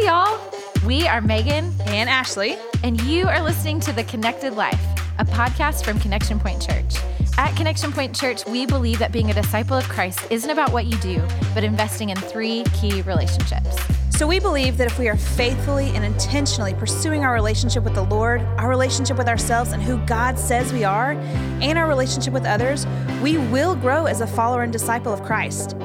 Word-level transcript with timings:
Hey, 0.00 0.06
y'all. 0.06 0.40
We 0.86 1.06
are 1.06 1.20
Megan 1.20 1.74
and 1.84 2.08
Ashlee, 2.08 2.58
and 2.82 2.98
you 3.02 3.28
are 3.28 3.42
listening 3.42 3.80
to 3.80 3.92
The 3.92 4.02
Connected 4.02 4.54
Life, 4.54 4.80
a 5.18 5.26
podcast 5.26 5.84
from 5.84 6.00
Connection 6.00 6.40
Point 6.40 6.62
Church. 6.62 6.96
At 7.36 7.54
Connection 7.54 7.92
Point 7.92 8.16
Church, 8.16 8.46
we 8.46 8.64
believe 8.64 8.98
that 8.98 9.12
being 9.12 9.30
a 9.30 9.34
disciple 9.34 9.76
of 9.76 9.86
Christ 9.90 10.20
isn't 10.30 10.48
about 10.48 10.72
what 10.72 10.86
you 10.86 10.96
do, 11.00 11.22
but 11.52 11.64
investing 11.64 12.08
in 12.08 12.16
three 12.16 12.64
key 12.72 13.02
relationships. 13.02 13.76
So 14.08 14.26
we 14.26 14.40
believe 14.40 14.78
that 14.78 14.86
if 14.86 14.98
we 14.98 15.06
are 15.10 15.18
faithfully 15.18 15.90
and 15.90 16.02
intentionally 16.02 16.72
pursuing 16.72 17.22
our 17.22 17.34
relationship 17.34 17.84
with 17.84 17.94
the 17.94 18.04
Lord, 18.04 18.40
our 18.56 18.70
relationship 18.70 19.18
with 19.18 19.28
ourselves 19.28 19.72
and 19.72 19.82
who 19.82 19.98
God 20.06 20.38
says 20.38 20.72
we 20.72 20.82
are, 20.82 21.10
and 21.60 21.78
our 21.78 21.86
relationship 21.86 22.32
with 22.32 22.46
others, 22.46 22.86
we 23.22 23.36
will 23.36 23.76
grow 23.76 24.06
as 24.06 24.22
a 24.22 24.26
follower 24.26 24.62
and 24.62 24.72
disciple 24.72 25.12
of 25.12 25.22
Christ. 25.24 25.76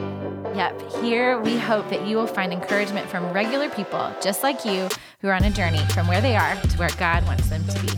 Yep, 0.56 0.92
here 1.02 1.38
we 1.42 1.58
hope 1.58 1.90
that 1.90 2.08
you 2.08 2.16
will 2.16 2.28
find 2.28 2.54
encouragement 2.54 3.10
from 3.10 3.30
regular 3.34 3.70
people 3.70 4.16
just 4.22 4.42
like 4.42 4.64
you 4.64 4.88
who 5.20 5.28
are 5.28 5.34
on 5.34 5.44
a 5.44 5.50
journey 5.50 5.84
from 5.90 6.08
where 6.08 6.22
they 6.22 6.38
are 6.38 6.56
to 6.56 6.78
where 6.78 6.90
God 6.98 7.26
wants 7.26 7.50
them 7.50 7.62
to 7.68 7.82
be. 7.82 7.92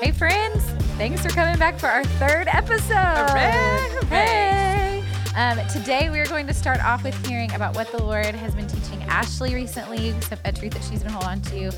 Hey, 0.00 0.12
friends, 0.12 0.62
thanks 0.96 1.22
for 1.22 1.30
coming 1.30 1.58
back 1.58 1.76
for 1.76 1.88
our 1.88 2.04
third 2.04 2.46
episode. 2.52 2.94
Hooray, 3.30 3.88
hooray. 3.90 4.06
Hey. 4.06 5.04
Um, 5.34 5.58
today, 5.66 6.08
we 6.08 6.20
are 6.20 6.26
going 6.26 6.46
to 6.46 6.54
start 6.54 6.80
off 6.84 7.02
with 7.02 7.26
hearing 7.26 7.52
about 7.54 7.74
what 7.74 7.90
the 7.90 8.00
Lord 8.00 8.26
has 8.26 8.54
been 8.54 8.68
teaching 8.68 9.00
Ashlee 9.08 9.54
recently, 9.54 10.10
a 10.44 10.52
truth 10.52 10.74
that 10.74 10.84
she's 10.84 11.02
been 11.02 11.10
holding 11.10 11.30
on 11.30 11.42
to. 11.42 11.68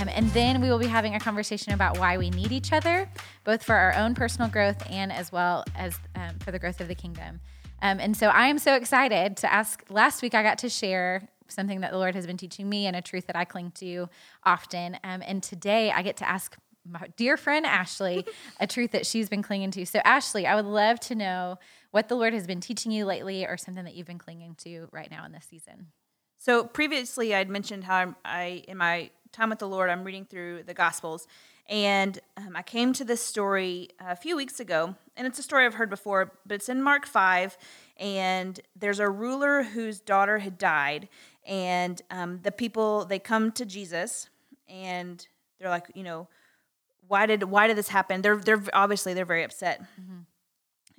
Um, 0.00 0.08
and 0.08 0.30
then 0.30 0.60
we 0.60 0.68
will 0.68 0.78
be 0.78 0.86
having 0.86 1.16
a 1.16 1.20
conversation 1.20 1.72
about 1.72 1.98
why 1.98 2.16
we 2.16 2.30
need 2.30 2.52
each 2.52 2.72
other, 2.72 3.08
both 3.42 3.64
for 3.64 3.74
our 3.74 3.94
own 3.94 4.14
personal 4.14 4.48
growth 4.48 4.82
and 4.88 5.12
as 5.12 5.32
well 5.32 5.64
as 5.74 5.98
um, 6.14 6.38
for 6.38 6.52
the 6.52 6.60
growth 6.60 6.80
of 6.80 6.86
the 6.86 6.94
kingdom. 6.94 7.40
Um, 7.82 8.00
and 8.00 8.16
so 8.16 8.28
I 8.28 8.46
am 8.48 8.58
so 8.58 8.74
excited 8.74 9.36
to 9.38 9.52
ask. 9.52 9.84
Last 9.88 10.22
week, 10.22 10.34
I 10.34 10.42
got 10.42 10.58
to 10.58 10.68
share 10.68 11.28
something 11.48 11.80
that 11.80 11.90
the 11.90 11.98
Lord 11.98 12.14
has 12.14 12.26
been 12.26 12.36
teaching 12.36 12.68
me 12.68 12.86
and 12.86 12.96
a 12.96 13.02
truth 13.02 13.26
that 13.26 13.36
I 13.36 13.44
cling 13.44 13.72
to 13.76 14.08
often. 14.44 14.98
Um, 15.04 15.22
and 15.26 15.42
today, 15.42 15.90
I 15.90 16.02
get 16.02 16.16
to 16.18 16.28
ask 16.28 16.56
my 16.86 17.08
dear 17.16 17.36
friend 17.36 17.64
Ashlee 17.64 18.26
a 18.60 18.66
truth 18.66 18.92
that 18.92 19.06
she's 19.06 19.28
been 19.28 19.42
clinging 19.42 19.70
to. 19.72 19.86
So, 19.86 20.00
Ashlee, 20.00 20.46
I 20.46 20.54
would 20.54 20.66
love 20.66 21.00
to 21.00 21.14
know 21.14 21.58
what 21.90 22.08
the 22.08 22.14
Lord 22.14 22.32
has 22.32 22.46
been 22.46 22.60
teaching 22.60 22.92
you 22.92 23.04
lately 23.04 23.46
or 23.46 23.56
something 23.56 23.84
that 23.84 23.94
you've 23.94 24.06
been 24.06 24.18
clinging 24.18 24.54
to 24.56 24.88
right 24.92 25.10
now 25.10 25.24
in 25.24 25.32
this 25.32 25.46
season. 25.48 25.88
So, 26.38 26.64
previously, 26.64 27.34
I'd 27.34 27.48
mentioned 27.48 27.84
how 27.84 27.96
I'm, 27.96 28.16
I, 28.24 28.64
in 28.68 28.76
my 28.76 29.10
time 29.32 29.50
with 29.50 29.58
the 29.58 29.68
Lord, 29.68 29.90
I'm 29.90 30.04
reading 30.04 30.24
through 30.24 30.64
the 30.64 30.74
Gospels. 30.74 31.26
And 31.68 32.18
um, 32.36 32.56
I 32.56 32.62
came 32.62 32.92
to 32.94 33.04
this 33.04 33.22
story 33.22 33.88
a 33.98 34.16
few 34.16 34.36
weeks 34.36 34.60
ago, 34.60 34.94
and 35.16 35.26
it's 35.26 35.38
a 35.38 35.42
story 35.42 35.64
I've 35.64 35.74
heard 35.74 35.88
before, 35.88 36.32
but 36.44 36.56
it's 36.56 36.68
in 36.68 36.82
Mark 36.82 37.06
5. 37.06 37.56
And 37.98 38.60
there's 38.76 38.98
a 38.98 39.08
ruler 39.08 39.62
whose 39.62 40.00
daughter 40.00 40.38
had 40.38 40.58
died, 40.58 41.08
and 41.46 42.00
um, 42.10 42.40
the 42.42 42.52
people 42.52 43.04
they 43.04 43.18
come 43.18 43.52
to 43.52 43.64
Jesus, 43.64 44.28
and 44.68 45.26
they're 45.58 45.70
like, 45.70 45.86
you 45.94 46.02
know, 46.02 46.28
why 47.06 47.26
did 47.26 47.44
why 47.44 47.66
did 47.66 47.76
this 47.76 47.88
happen? 47.88 48.20
They're 48.20 48.36
they're 48.36 48.62
obviously 48.72 49.14
they're 49.14 49.24
very 49.24 49.44
upset. 49.44 49.80
Mm-hmm. 50.00 50.20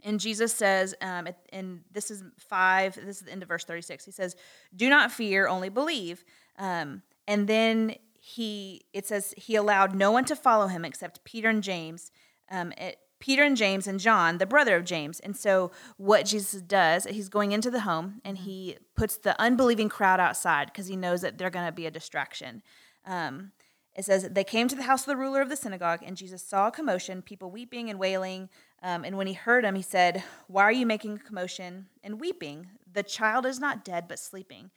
And 0.05 0.19
Jesus 0.19 0.53
says, 0.53 0.93
um, 1.01 1.27
and 1.51 1.81
this 1.91 2.11
is 2.11 2.23
five, 2.37 2.93
this 2.93 3.17
is 3.17 3.23
the 3.23 3.31
end 3.31 3.41
of 3.41 3.49
verse 3.49 3.65
36. 3.65 4.05
He 4.05 4.11
says, 4.11 4.35
Do 4.75 4.87
not 4.87 5.11
fear, 5.11 5.47
only 5.47 5.69
believe. 5.69 6.23
Um, 6.59 7.01
and 7.27 7.47
then 7.47 7.95
he, 8.27 8.81
it 8.91 9.05
says, 9.05 9.35
he 9.37 9.55
allowed 9.55 9.93
no 9.93 10.11
one 10.11 10.25
to 10.25 10.35
follow 10.35 10.65
him 10.65 10.83
except 10.83 11.23
Peter 11.23 11.47
and 11.47 11.61
James, 11.61 12.11
um, 12.49 12.71
it, 12.71 12.97
Peter 13.19 13.43
and 13.43 13.55
James 13.55 13.85
and 13.85 13.99
John, 13.99 14.39
the 14.39 14.47
brother 14.47 14.75
of 14.75 14.83
James. 14.83 15.19
And 15.19 15.37
so, 15.37 15.71
what 15.97 16.25
Jesus 16.25 16.59
does, 16.63 17.03
he's 17.05 17.29
going 17.29 17.51
into 17.51 17.69
the 17.69 17.81
home 17.81 18.21
and 18.25 18.39
he 18.39 18.77
puts 18.95 19.17
the 19.17 19.39
unbelieving 19.39 19.89
crowd 19.89 20.19
outside 20.19 20.67
because 20.67 20.87
he 20.87 20.95
knows 20.95 21.21
that 21.21 21.37
they're 21.37 21.51
going 21.51 21.67
to 21.67 21.71
be 21.71 21.85
a 21.85 21.91
distraction. 21.91 22.63
Um, 23.05 23.51
it 23.95 24.05
says, 24.05 24.27
They 24.31 24.43
came 24.43 24.67
to 24.69 24.75
the 24.75 24.83
house 24.83 25.01
of 25.01 25.07
the 25.07 25.17
ruler 25.17 25.39
of 25.39 25.49
the 25.49 25.55
synagogue, 25.55 25.99
and 26.03 26.17
Jesus 26.17 26.41
saw 26.41 26.69
a 26.69 26.71
commotion, 26.71 27.21
people 27.21 27.51
weeping 27.51 27.91
and 27.91 27.99
wailing. 27.99 28.49
Um, 28.81 29.05
and 29.05 29.17
when 29.17 29.27
he 29.27 29.33
heard 29.33 29.63
him, 29.65 29.75
he 29.75 29.83
said, 29.83 30.23
Why 30.47 30.63
are 30.63 30.71
you 30.71 30.87
making 30.87 31.13
a 31.13 31.19
commotion 31.19 31.89
and 32.03 32.19
weeping? 32.19 32.69
The 32.91 33.03
child 33.03 33.45
is 33.45 33.59
not 33.59 33.85
dead, 33.85 34.07
but 34.07 34.17
sleeping. 34.17 34.71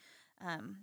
Um, 0.46 0.76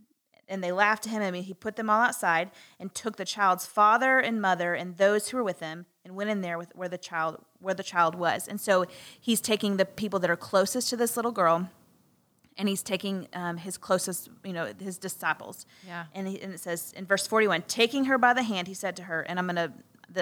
and 0.48 0.64
they 0.64 0.72
laughed 0.72 1.08
at 1.08 1.12
him, 1.12 1.34
and 1.34 1.46
he 1.46 1.54
put 1.54 1.76
them 1.76 1.90
all 1.90 2.02
outside 2.02 2.52
and 2.80 2.94
took 2.94 3.16
the 3.18 3.26
child's 3.26 3.66
father 3.66 4.20
and 4.20 4.42
mother 4.42 4.74
and 4.74 4.98
those 4.98 5.30
who 5.30 5.38
were 5.38 5.44
with 5.44 5.60
him 5.60 5.86
and 6.04 6.16
went 6.16 6.30
in 6.30 6.42
there 6.42 6.58
with 6.58 6.76
where 6.76 6.90
the 6.90 6.98
child 6.98 7.44
where 7.60 7.74
the 7.74 7.84
child 7.84 8.16
was. 8.16 8.48
And 8.48 8.62
so 8.62 8.86
he's 9.20 9.42
taking 9.42 9.78
the 9.78 9.86
people 9.86 10.20
that 10.20 10.30
are 10.30 10.36
closest 10.36 10.90
to 10.92 10.98
this 10.98 11.16
little 11.16 11.32
girl 11.32 11.70
and 12.58 12.70
he's 12.70 12.84
taking 12.84 13.28
um, 13.34 13.58
his 13.58 13.78
closest, 13.78 14.30
you 14.44 14.54
know, 14.54 14.72
his 14.80 14.98
disciples. 14.98 15.66
Yeah. 15.86 16.06
And, 16.14 16.28
he, 16.28 16.42
and 16.42 16.54
it 16.54 16.60
says 16.60 16.94
in 16.96 17.06
verse 17.06 17.28
41, 17.28 17.64
taking 17.68 18.06
her 18.06 18.18
by 18.18 18.34
the 18.34 18.44
hand, 18.44 18.68
he 18.68 18.74
said 18.74 18.96
to 18.98 19.04
her, 19.04 19.22
and 19.22 19.40
I'm 19.40 19.48
going 19.48 19.56
to 19.56 19.74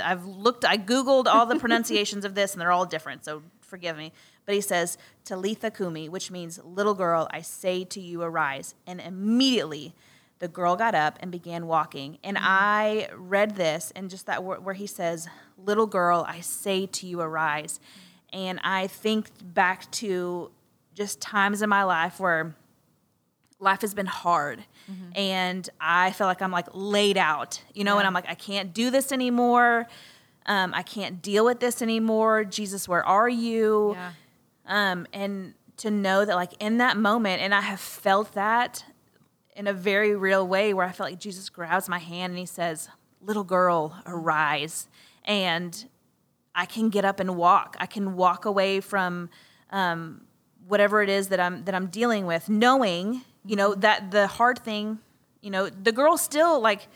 I've 0.01 0.25
looked, 0.25 0.65
I 0.65 0.77
Googled 0.77 1.27
all 1.27 1.45
the 1.45 1.59
pronunciations 1.59 2.25
of 2.25 2.35
this, 2.35 2.53
and 2.53 2.61
they're 2.61 2.71
all 2.71 2.85
different, 2.85 3.25
so 3.25 3.43
forgive 3.61 3.97
me. 3.97 4.11
But 4.45 4.55
he 4.55 4.61
says, 4.61 4.97
Talitha 5.23 5.71
Kumi, 5.71 6.09
which 6.09 6.31
means, 6.31 6.59
little 6.63 6.93
girl, 6.93 7.27
I 7.31 7.41
say 7.41 7.83
to 7.85 7.99
you, 7.99 8.21
arise. 8.21 8.75
And 8.87 8.99
immediately 9.01 9.93
the 10.43 10.49
girl 10.49 10.75
got 10.75 10.93
up 10.93 11.17
and 11.21 11.31
began 11.31 11.67
walking. 11.67 12.17
And 12.21 12.35
mm-hmm. 12.35 12.45
I 12.45 13.07
read 13.15 13.55
this, 13.55 13.93
and 13.95 14.09
just 14.09 14.25
that 14.25 14.43
where 14.43 14.73
he 14.73 14.85
says, 14.85 15.29
little 15.57 15.87
girl, 15.87 16.25
I 16.27 16.41
say 16.41 16.85
to 16.85 17.07
you, 17.07 17.21
arise. 17.21 17.79
And 18.33 18.59
I 18.61 18.87
think 18.87 19.29
back 19.41 19.89
to 19.91 20.51
just 20.95 21.21
times 21.21 21.61
in 21.61 21.69
my 21.69 21.83
life 21.83 22.19
where 22.19 22.57
life 23.61 23.79
has 23.79 23.93
been 23.93 24.05
hard 24.05 24.59
mm-hmm. 24.91 25.11
and 25.15 25.69
I 25.79 26.11
feel 26.11 26.27
like 26.27 26.41
I'm 26.41 26.51
like 26.51 26.67
laid 26.73 27.17
out, 27.17 27.61
you 27.73 27.85
know, 27.85 27.93
yeah. 27.93 27.99
and 27.99 28.07
I'm 28.07 28.13
like, 28.13 28.27
I 28.27 28.35
can't 28.35 28.73
do 28.73 28.89
this 28.89 29.13
anymore. 29.13 29.87
Um, 30.45 30.73
I 30.73 30.83
can't 30.83 31.21
deal 31.21 31.45
with 31.45 31.61
this 31.61 31.81
anymore. 31.81 32.43
Jesus, 32.43 32.85
where 32.85 33.05
are 33.05 33.29
you? 33.29 33.95
Yeah. 33.95 34.11
Um, 34.65 35.07
and 35.13 35.53
to 35.77 35.89
know 35.89 36.25
that, 36.25 36.35
like, 36.35 36.51
in 36.59 36.79
that 36.79 36.97
moment, 36.97 37.41
and 37.41 37.55
I 37.55 37.61
have 37.61 37.79
felt 37.79 38.33
that 38.33 38.83
in 39.55 39.67
a 39.67 39.73
very 39.73 40.15
real 40.15 40.47
way 40.47 40.73
where 40.73 40.85
I 40.85 40.91
felt 40.91 41.09
like 41.09 41.19
Jesus 41.19 41.49
grabs 41.49 41.87
my 41.87 41.99
hand 41.99 42.31
and 42.31 42.39
he 42.39 42.45
says, 42.45 42.89
Little 43.21 43.43
girl, 43.43 43.95
arise. 44.05 44.87
And 45.23 45.85
I 46.53 46.65
can 46.65 46.89
get 46.89 47.05
up 47.05 47.19
and 47.19 47.35
walk. 47.35 47.77
I 47.79 47.85
can 47.85 48.15
walk 48.15 48.45
away 48.45 48.81
from 48.81 49.29
um, 49.69 50.21
whatever 50.67 51.01
it 51.01 51.09
is 51.09 51.29
that 51.29 51.39
I'm 51.39 51.63
that 51.65 51.73
I'm 51.73 51.87
dealing 51.87 52.25
with, 52.25 52.49
knowing 52.49 53.21
you 53.45 53.55
know 53.55 53.75
that 53.75 54.11
the 54.11 54.27
hard 54.27 54.59
thing 54.59 54.99
you 55.41 55.49
know 55.49 55.69
the 55.69 55.91
girl 55.91 56.17
still 56.17 56.59
like 56.59 56.87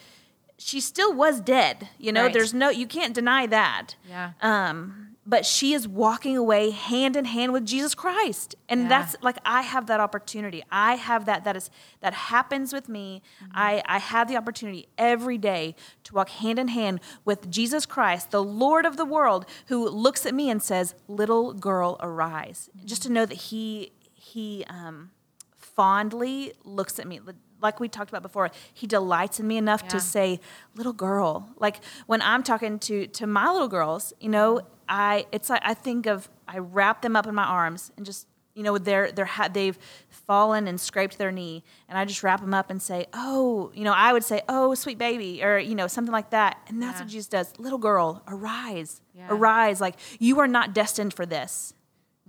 she 0.58 0.80
still 0.80 1.14
was 1.14 1.42
dead 1.42 1.90
you 2.00 2.12
know 2.12 2.24
right. 2.24 2.34
there's 2.34 2.54
no 2.54 2.70
you 2.70 2.88
can't 2.88 3.14
deny 3.14 3.46
that 3.46 3.96
yeah 4.10 4.32
um 4.42 5.07
but 5.28 5.46
she 5.46 5.74
is 5.74 5.88
walking 5.88 6.38
away 6.38 6.70
hand 6.72 7.16
in 7.16 7.26
hand 7.26 7.52
with 7.54 7.66
jesus 7.66 7.94
christ 7.94 8.56
and 8.70 8.84
yeah. 8.84 8.88
that's 8.90 9.16
like 9.22 9.38
i 9.46 9.62
have 9.62 9.88
that 9.88 10.00
opportunity 10.00 10.64
i 10.72 10.96
have 10.96 11.26
that 11.26 11.44
that 11.44 11.56
is 11.56 11.70
that 12.00 12.14
happens 12.14 12.74
with 12.74 12.88
me 12.88 13.22
mm-hmm. 13.44 13.52
i 13.54 13.84
i 13.86 14.00
have 14.00 14.28
the 14.28 14.38
opportunity 14.38 14.88
every 14.98 15.38
day 15.38 15.76
to 16.04 16.16
walk 16.16 16.30
hand 16.30 16.58
in 16.58 16.70
hand 16.70 17.00
with 17.26 17.50
jesus 17.52 17.86
christ 17.86 18.32
the 18.32 18.44
lord 18.44 18.86
of 18.86 18.98
the 18.98 19.06
world 19.06 19.46
who 19.68 19.88
looks 19.88 20.26
at 20.26 20.34
me 20.34 20.50
and 20.50 20.64
says 20.64 20.96
little 21.08 21.54
girl 21.54 21.98
arise 22.00 22.70
mm-hmm. 22.76 22.88
just 22.88 23.04
to 23.04 23.12
know 23.12 23.26
that 23.26 23.36
he 23.36 23.92
he 24.14 24.64
um 24.70 25.12
fondly 25.56 26.54
looks 26.64 26.98
at 26.98 27.06
me 27.06 27.20
like 27.62 27.80
we 27.80 27.88
talked 27.88 28.10
about 28.10 28.22
before 28.22 28.50
he 28.74 28.88
delights 28.88 29.40
in 29.40 29.48
me 29.48 29.58
enough 29.58 29.82
yeah. 29.84 29.90
to 29.90 30.00
say 30.00 30.40
little 30.76 30.94
girl 30.94 31.50
like 31.58 31.84
when 32.06 32.22
i'm 32.22 32.44
talking 32.44 32.80
to 32.80 33.08
to 33.08 33.28
my 33.28 33.52
little 33.52 33.68
girls 33.68 34.14
you 34.20 34.30
know 34.30 34.62
i 34.88 35.26
it's 35.32 35.50
like 35.50 35.62
i 35.64 35.74
think 35.74 36.06
of 36.06 36.30
i 36.48 36.58
wrap 36.58 37.02
them 37.02 37.16
up 37.16 37.28
in 37.28 37.36
my 37.36 37.44
arms 37.44 37.92
and 37.98 38.06
just 38.06 38.28
you 38.58 38.64
know 38.64 38.78
they're 38.80 39.12
they're 39.12 39.26
ha- 39.26 39.48
they've 39.48 39.78
fallen 40.10 40.68
and 40.68 40.82
scraped 40.82 41.20
their 41.20 41.32
knee 41.32 41.64
and 41.88 41.98
i 41.98 42.04
just 42.04 42.24
wrap 42.24 42.42
them 42.42 42.56
up 42.56 42.72
and 42.72 42.82
say 42.82 43.06
oh 43.14 43.72
you 43.76 43.84
know 43.84 43.94
i 43.94 44.12
would 44.12 44.24
say 44.24 44.42
oh 44.50 44.74
sweet 44.74 44.98
baby 44.98 45.44
or 45.44 45.60
you 45.60 45.76
know 45.76 45.88
something 45.88 46.12
like 46.12 46.32
that 46.32 46.58
and 46.68 46.82
that's 46.82 46.98
yeah. 46.98 47.04
what 47.04 47.10
jesus 47.10 47.28
does 47.28 47.54
little 47.60 47.78
girl 47.78 48.24
arise 48.28 49.00
yeah. 49.16 49.28
arise 49.30 49.80
like 49.80 49.96
you 50.20 50.40
are 50.40 50.48
not 50.48 50.74
destined 50.74 51.14
for 51.14 51.26
this 51.26 51.74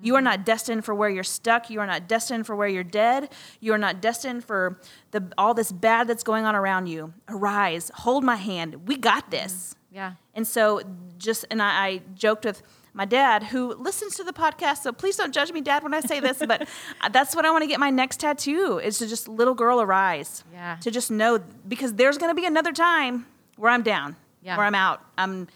you 0.00 0.14
are 0.14 0.20
not 0.20 0.44
destined 0.44 0.84
for 0.84 0.94
where 0.94 1.08
you're 1.08 1.24
stuck. 1.24 1.70
You 1.70 1.80
are 1.80 1.86
not 1.86 2.08
destined 2.08 2.46
for 2.46 2.54
where 2.54 2.68
you're 2.68 2.84
dead. 2.84 3.30
You 3.60 3.72
are 3.72 3.78
not 3.78 4.00
destined 4.00 4.44
for 4.44 4.80
the, 5.10 5.32
all 5.36 5.54
this 5.54 5.72
bad 5.72 6.06
that's 6.06 6.22
going 6.22 6.44
on 6.44 6.54
around 6.54 6.86
you. 6.86 7.12
Arise, 7.28 7.90
hold 7.94 8.24
my 8.24 8.36
hand. 8.36 8.86
We 8.86 8.96
got 8.96 9.30
this. 9.30 9.74
Mm, 9.74 9.96
yeah. 9.96 10.12
And 10.34 10.46
so, 10.46 10.82
just, 11.18 11.44
and 11.50 11.60
I, 11.60 11.66
I, 11.66 12.00
joked 12.14 12.44
with 12.44 12.62
my 12.94 13.04
dad 13.04 13.44
who 13.44 13.74
listens 13.74 14.16
to 14.16 14.24
the 14.24 14.32
podcast. 14.32 14.78
So 14.78 14.92
please 14.92 15.16
don't 15.16 15.32
judge 15.32 15.52
me, 15.52 15.60
dad, 15.60 15.82
when 15.82 15.94
I 15.94 16.00
say 16.00 16.20
this, 16.20 16.38
but 16.38 16.68
that's 17.12 17.34
what 17.34 17.44
I 17.44 17.50
want 17.50 17.62
to 17.62 17.68
get 17.68 17.80
my 17.80 17.90
next 17.90 18.20
tattoo 18.20 18.78
is 18.78 18.98
to 18.98 19.06
just 19.06 19.28
little 19.28 19.54
girl 19.54 19.80
arise. 19.80 20.44
Yeah. 20.52 20.76
To 20.82 20.90
just 20.90 21.10
know, 21.10 21.40
because 21.66 21.94
there's 21.94 22.18
going 22.18 22.30
to 22.30 22.40
be 22.40 22.46
another 22.46 22.72
time 22.72 23.26
where 23.56 23.70
I'm 23.70 23.82
down, 23.82 24.16
yeah. 24.42 24.56
where 24.56 24.66
I'm 24.66 24.74
out. 24.74 25.00
I'm, 25.16 25.48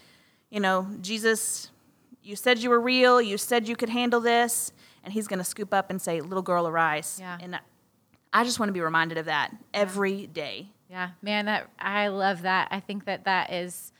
you 0.49 0.59
know, 0.59 0.87
Jesus 1.01 1.69
you 2.23 2.35
said 2.35 2.59
you 2.59 2.69
were 2.69 2.79
real. 2.79 3.21
You 3.21 3.37
said 3.37 3.67
you 3.67 3.75
could 3.75 3.89
handle 3.89 4.19
this. 4.19 4.71
And 5.03 5.11
he's 5.13 5.27
going 5.27 5.39
to 5.39 5.43
scoop 5.45 5.73
up 5.73 5.89
and 5.89 6.01
say, 6.01 6.21
little 6.21 6.41
girl, 6.41 6.67
arise. 6.67 7.17
Yeah. 7.19 7.37
And 7.41 7.59
I 8.31 8.43
just 8.45 8.57
want 8.59 8.69
to 8.69 8.73
be 8.73 8.79
reminded 8.81 9.17
of 9.17 9.25
that 9.25 9.53
every 9.73 10.27
day. 10.27 10.69
Yeah, 10.89 11.09
man, 11.21 11.45
that 11.45 11.69
I 11.79 12.07
love 12.07 12.43
that. 12.43 12.67
I 12.71 12.79
think 12.79 13.05
that 13.05 13.25
that 13.25 13.51
is 13.51 13.91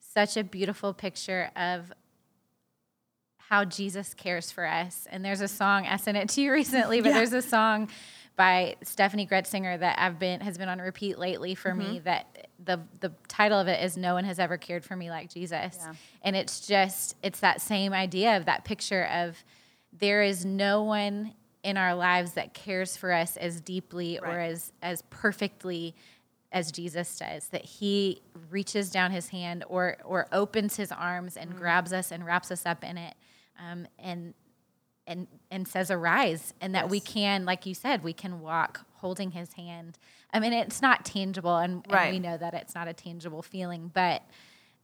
such 0.00 0.36
a 0.36 0.44
beautiful 0.44 0.92
picture 0.94 1.50
of 1.56 1.92
how 3.38 3.64
Jesus 3.64 4.14
cares 4.14 4.50
for 4.50 4.64
us. 4.66 5.06
And 5.10 5.24
there's 5.24 5.40
a 5.40 5.48
song 5.48 5.86
I 5.86 5.96
sent 5.96 6.16
it 6.16 6.28
to 6.30 6.40
you 6.40 6.52
recently, 6.52 7.00
but 7.00 7.08
Yeah. 7.08 7.14
there's 7.14 7.32
a 7.32 7.42
song 7.42 7.88
by 8.36 8.76
Steffany 8.84 9.28
Gretzinger 9.28 9.78
that 9.78 9.98
I've 9.98 10.18
been 10.18 10.40
has 10.40 10.58
been 10.58 10.68
on 10.68 10.80
repeat 10.80 11.18
lately 11.18 11.54
for 11.54 11.74
me 11.74 11.84
Mm-hmm. 11.96 12.04
that 12.04 12.48
the 12.64 12.80
the 13.00 13.12
title 13.28 13.58
of 13.60 13.68
it 13.68 13.82
is 13.84 13.96
No 13.96 14.14
one 14.14 14.24
has 14.24 14.38
ever 14.38 14.56
cared 14.56 14.84
for 14.84 14.96
me 14.96 15.10
like 15.10 15.30
Jesus. 15.32 15.76
Yeah. 15.80 15.92
And 16.22 16.34
it's 16.36 16.66
just 16.66 17.16
it's 17.22 17.40
that 17.40 17.60
same 17.60 17.92
idea 17.92 18.36
of 18.36 18.46
that 18.46 18.64
picture 18.64 19.04
of 19.06 19.36
there 19.96 20.22
is 20.22 20.44
no 20.44 20.82
one 20.82 21.34
in 21.62 21.76
our 21.76 21.94
lives 21.94 22.32
that 22.32 22.52
cares 22.54 22.96
for 22.96 23.12
us 23.12 23.36
as 23.36 23.60
deeply 23.60 24.18
or 24.18 24.38
as 24.40 24.72
as 24.82 25.02
perfectly 25.10 25.94
as 26.52 26.70
Jesus 26.70 27.16
does 27.18 27.48
that 27.48 27.64
he 27.64 28.20
reaches 28.50 28.90
down 28.90 29.10
his 29.10 29.28
hand 29.28 29.64
or 29.68 29.96
or 30.04 30.26
opens 30.32 30.76
his 30.76 30.90
arms 30.92 31.34
Mm-hmm. 31.34 31.50
and 31.50 31.58
grabs 31.58 31.92
us 31.92 32.10
and 32.12 32.24
wraps 32.26 32.50
us 32.50 32.66
up 32.66 32.82
in 32.84 32.96
it 32.98 33.14
um, 33.60 33.86
and 33.98 34.34
and 35.06 35.26
and 35.50 35.66
says 35.68 35.90
arise 35.90 36.54
and 36.60 36.74
that 36.74 36.88
we 36.88 37.00
can 37.00 37.44
like 37.44 37.66
you 37.66 37.74
said 37.74 38.02
we 38.02 38.12
can 38.12 38.40
walk 38.40 38.86
holding 38.94 39.32
his 39.32 39.52
hand. 39.54 39.98
I 40.32 40.40
mean 40.40 40.52
it's 40.52 40.80
not 40.82 41.04
tangible 41.04 41.56
and, 41.58 41.82
and 41.84 41.92
Right. 41.92 42.12
we 42.12 42.18
know 42.18 42.36
that 42.36 42.54
it's 42.54 42.74
not 42.74 42.88
a 42.88 42.92
tangible 42.92 43.42
feeling 43.42 43.90
but 43.92 44.22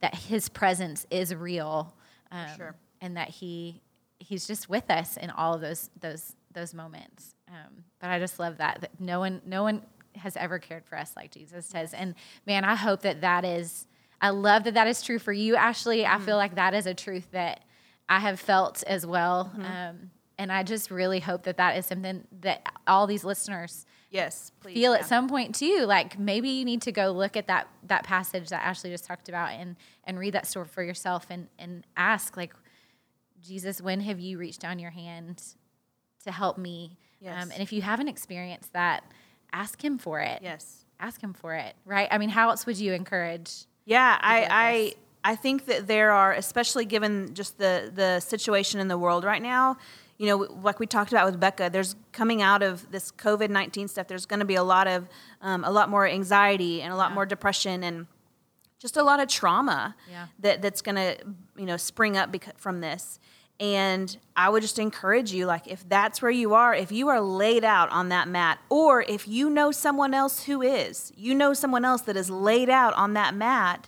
that 0.01 0.15
his 0.15 0.49
presence 0.49 1.05
is 1.09 1.33
real 1.35 1.93
um, 2.31 2.47
sure. 2.55 2.75
and 3.01 3.17
that 3.17 3.29
he 3.29 3.81
he's 4.19 4.45
just 4.45 4.69
with 4.69 4.89
us 4.91 5.17
in 5.17 5.29
all 5.31 5.55
of 5.55 5.61
those 5.61 5.89
those 5.99 6.35
those 6.53 6.73
moments. 6.73 7.33
Um, 7.49 7.83
but 7.99 8.09
i 8.09 8.19
just 8.19 8.39
love 8.39 8.57
that 8.57 8.81
that 8.81 8.99
no 8.99 9.19
one 9.19 9.41
no 9.45 9.63
one 9.63 9.83
has 10.15 10.35
ever 10.37 10.59
cared 10.59 10.85
for 10.85 10.97
us 10.97 11.13
like 11.15 11.31
jesus 11.31 11.67
does 11.69 11.93
and 11.93 12.15
man 12.45 12.63
i 12.65 12.75
hope 12.75 13.01
that 13.01 13.21
that 13.21 13.43
is 13.45 13.87
i 14.21 14.29
love 14.29 14.63
that 14.65 14.73
that 14.75 14.87
is 14.87 15.01
true 15.01 15.19
for 15.19 15.31
you 15.33 15.55
ashlee. 15.55 16.05
I 16.05 16.19
feel 16.19 16.37
like 16.37 16.55
that 16.55 16.73
is 16.73 16.85
a 16.85 16.93
truth 16.93 17.27
that 17.31 17.63
i 18.09 18.19
have 18.19 18.39
felt 18.39 18.83
as 18.87 19.05
well 19.05 19.51
um, 19.57 20.11
and 20.37 20.51
i 20.51 20.63
just 20.63 20.91
really 20.91 21.19
hope 21.19 21.43
that 21.43 21.57
that 21.57 21.77
is 21.77 21.85
something 21.85 22.25
that 22.41 22.61
all 22.87 23.07
these 23.07 23.23
listeners 23.23 23.85
Yes, 24.09 24.51
please. 24.59 24.73
feel 24.73 24.91
yeah. 24.93 24.99
at 24.99 25.05
some 25.05 25.29
point 25.29 25.55
too 25.55 25.85
like 25.87 26.19
maybe 26.19 26.49
you 26.49 26.65
need 26.65 26.81
to 26.81 26.91
go 26.91 27.11
look 27.11 27.37
at 27.37 27.47
that 27.47 27.67
that 27.87 28.03
passage 28.03 28.49
that 28.49 28.61
ashlee 28.63 28.89
just 28.91 29.05
talked 29.05 29.29
about 29.29 29.51
and 29.51 29.77
and 30.03 30.19
read 30.19 30.33
that 30.33 30.45
story 30.47 30.67
for 30.67 30.83
yourself 30.83 31.27
and 31.29 31.47
and 31.57 31.85
ask 31.95 32.35
like 32.35 32.53
jesus 33.41 33.81
when 33.81 34.01
have 34.01 34.19
you 34.19 34.37
reached 34.37 34.59
down 34.59 34.79
your 34.79 34.91
hand 34.91 35.41
to 36.23 36.31
help 36.31 36.57
me 36.57 36.97
Yes. 37.21 37.43
um, 37.43 37.51
and 37.51 37.61
if 37.61 37.71
you 37.71 37.81
haven't 37.83 38.07
experienced 38.07 38.73
that 38.73 39.03
ask 39.53 39.81
him 39.83 39.97
for 39.97 40.19
it 40.19 40.41
Yes. 40.41 40.83
ask 40.99 41.21
him 41.21 41.33
for 41.33 41.53
it 41.55 41.73
right 41.85 42.07
i 42.11 42.17
mean 42.17 42.29
how 42.29 42.49
else 42.49 42.65
would 42.65 42.77
you 42.77 42.93
encourage 42.93 43.65
Yeah, 43.85 44.17
I, 44.21 44.39
like 44.41 44.51
I. 44.51 44.93
I 45.23 45.35
think 45.35 45.65
that 45.65 45.87
there 45.87 46.11
are, 46.11 46.33
especially 46.33 46.85
given 46.85 47.33
just 47.33 47.57
the 47.57 47.91
the 47.93 48.19
situation 48.19 48.79
in 48.79 48.87
the 48.87 48.97
world 48.97 49.23
right 49.23 49.41
now. 49.41 49.77
You 50.17 50.27
know, 50.27 50.37
like 50.37 50.79
we 50.79 50.85
talked 50.85 51.11
about 51.11 51.25
with 51.25 51.39
Becca, 51.39 51.69
there's 51.71 51.95
coming 52.11 52.41
out 52.43 52.61
of 52.61 52.91
this 52.91 53.11
COVID 53.13 53.49
nineteen 53.49 53.87
stuff. 53.87 54.07
There's 54.07 54.25
going 54.25 54.39
to 54.39 54.45
be 54.45 54.55
a 54.55 54.63
lot 54.63 54.87
of 54.87 55.07
um, 55.41 55.63
a 55.63 55.71
lot 55.71 55.89
more 55.89 56.07
anxiety 56.07 56.81
and 56.81 56.93
a 56.93 56.95
lot 56.95 57.09
Yeah. 57.11 57.15
more 57.15 57.25
depression 57.25 57.83
and 57.83 58.07
just 58.79 58.97
a 58.97 59.03
lot 59.03 59.19
of 59.19 59.27
trauma 59.27 59.95
Yeah. 60.09 60.27
that 60.39 60.61
that's 60.61 60.81
going 60.81 60.95
to 60.95 61.17
you 61.55 61.65
know 61.65 61.77
spring 61.77 62.17
up 62.17 62.31
beca- 62.31 62.57
from 62.57 62.81
this. 62.81 63.19
And 63.59 64.17
I 64.35 64.49
would 64.49 64.63
just 64.63 64.79
encourage 64.79 65.31
you, 65.33 65.45
like, 65.45 65.67
if 65.67 65.87
that's 65.87 66.19
where 66.19 66.31
you 66.31 66.55
are, 66.55 66.73
if 66.73 66.91
you 66.91 67.09
are 67.09 67.21
laid 67.21 67.63
out 67.63 67.91
on 67.91 68.09
that 68.09 68.27
mat, 68.27 68.57
or 68.69 69.03
if 69.03 69.27
you 69.27 69.51
know 69.51 69.69
someone 69.71 70.15
else 70.15 70.45
who 70.45 70.63
is, 70.63 71.11
you 71.15 71.35
know 71.35 71.53
someone 71.53 71.85
else 71.85 72.01
that 72.03 72.17
is 72.17 72.27
laid 72.31 72.71
out 72.71 72.95
on 72.95 73.13
that 73.13 73.35
mat, 73.35 73.87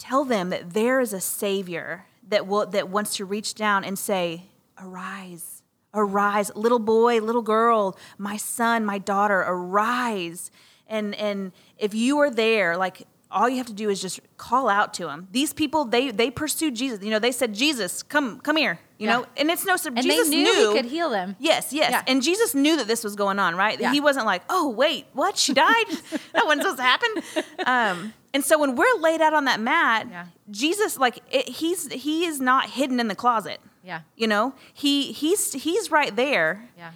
tell 0.00 0.24
them 0.24 0.48
that 0.50 0.72
there 0.72 0.98
is 0.98 1.12
a 1.12 1.20
Savior 1.20 2.06
that 2.28 2.46
will 2.46 2.66
that 2.66 2.88
wants 2.88 3.16
to 3.16 3.24
reach 3.24 3.54
down 3.54 3.84
and 3.84 3.96
say, 3.98 4.46
"Arise, 4.78 5.62
arise, 5.94 6.50
little 6.56 6.78
boy, 6.78 7.20
little 7.20 7.42
girl, 7.42 7.96
my 8.18 8.36
son, 8.36 8.84
my 8.84 8.98
daughter, 8.98 9.40
arise." 9.46 10.50
And 10.88 11.14
and 11.14 11.52
if 11.78 11.94
you 11.94 12.18
are 12.18 12.30
there, 12.30 12.76
like 12.76 13.06
all 13.30 13.48
you 13.48 13.58
have 13.58 13.66
to 13.66 13.72
do 13.72 13.88
is 13.88 14.00
just 14.02 14.18
call 14.36 14.68
out 14.68 14.92
to 14.94 15.08
him. 15.08 15.28
These 15.30 15.52
people, 15.52 15.84
they 15.84 16.10
they 16.10 16.30
pursued 16.30 16.74
Jesus. 16.74 17.02
You 17.04 17.10
know, 17.10 17.18
they 17.20 17.32
said, 17.32 17.54
"Jesus, 17.54 18.02
come 18.02 18.40
come 18.40 18.56
here." 18.56 18.80
You 18.98 19.06
Yeah. 19.06 19.16
know, 19.16 19.26
and 19.38 19.50
it's 19.50 19.64
no 19.64 19.76
and 19.86 20.02
Jesus 20.02 20.28
they 20.28 20.42
knew, 20.42 20.72
he 20.72 20.76
could 20.76 20.84
heal 20.90 21.08
them 21.08 21.34
Yes, 21.38 21.72
yes. 21.72 21.90
Yeah. 21.90 22.02
And 22.06 22.22
Jesus 22.22 22.54
knew 22.54 22.76
that 22.76 22.86
this 22.86 23.02
was 23.02 23.16
going 23.16 23.38
on, 23.38 23.56
right? 23.56 23.80
Yeah. 23.80 23.92
He 23.92 24.00
wasn't 24.00 24.26
like, 24.26 24.42
oh, 24.50 24.68
wait, 24.68 25.06
what? 25.14 25.38
She 25.38 25.54
died? 25.54 25.86
that 26.34 26.44
wasn't 26.44 26.62
supposed 26.62 26.76
to 26.76 26.82
happen. 26.82 27.10
Um, 27.66 28.12
and 28.32 28.44
so 28.44 28.58
when 28.58 28.76
we're 28.76 28.96
laid 29.00 29.20
out 29.20 29.34
on 29.34 29.44
that 29.46 29.60
mat, 29.60 30.06
Yeah. 30.10 30.26
Jesus, 30.50 30.98
like, 30.98 31.18
it, 31.30 31.48
he's 31.48 31.90
he 31.92 32.24
is 32.26 32.40
not 32.40 32.70
hidden 32.70 33.00
in 33.00 33.08
the 33.08 33.14
closet. 33.14 33.60
yeah 33.84 34.00
You 34.16 34.26
know, 34.28 34.54
he 34.72 35.12
he's 35.12 35.52
he's 35.52 35.90
right 35.90 36.14
there. 36.14 36.68
yeah 36.76 36.92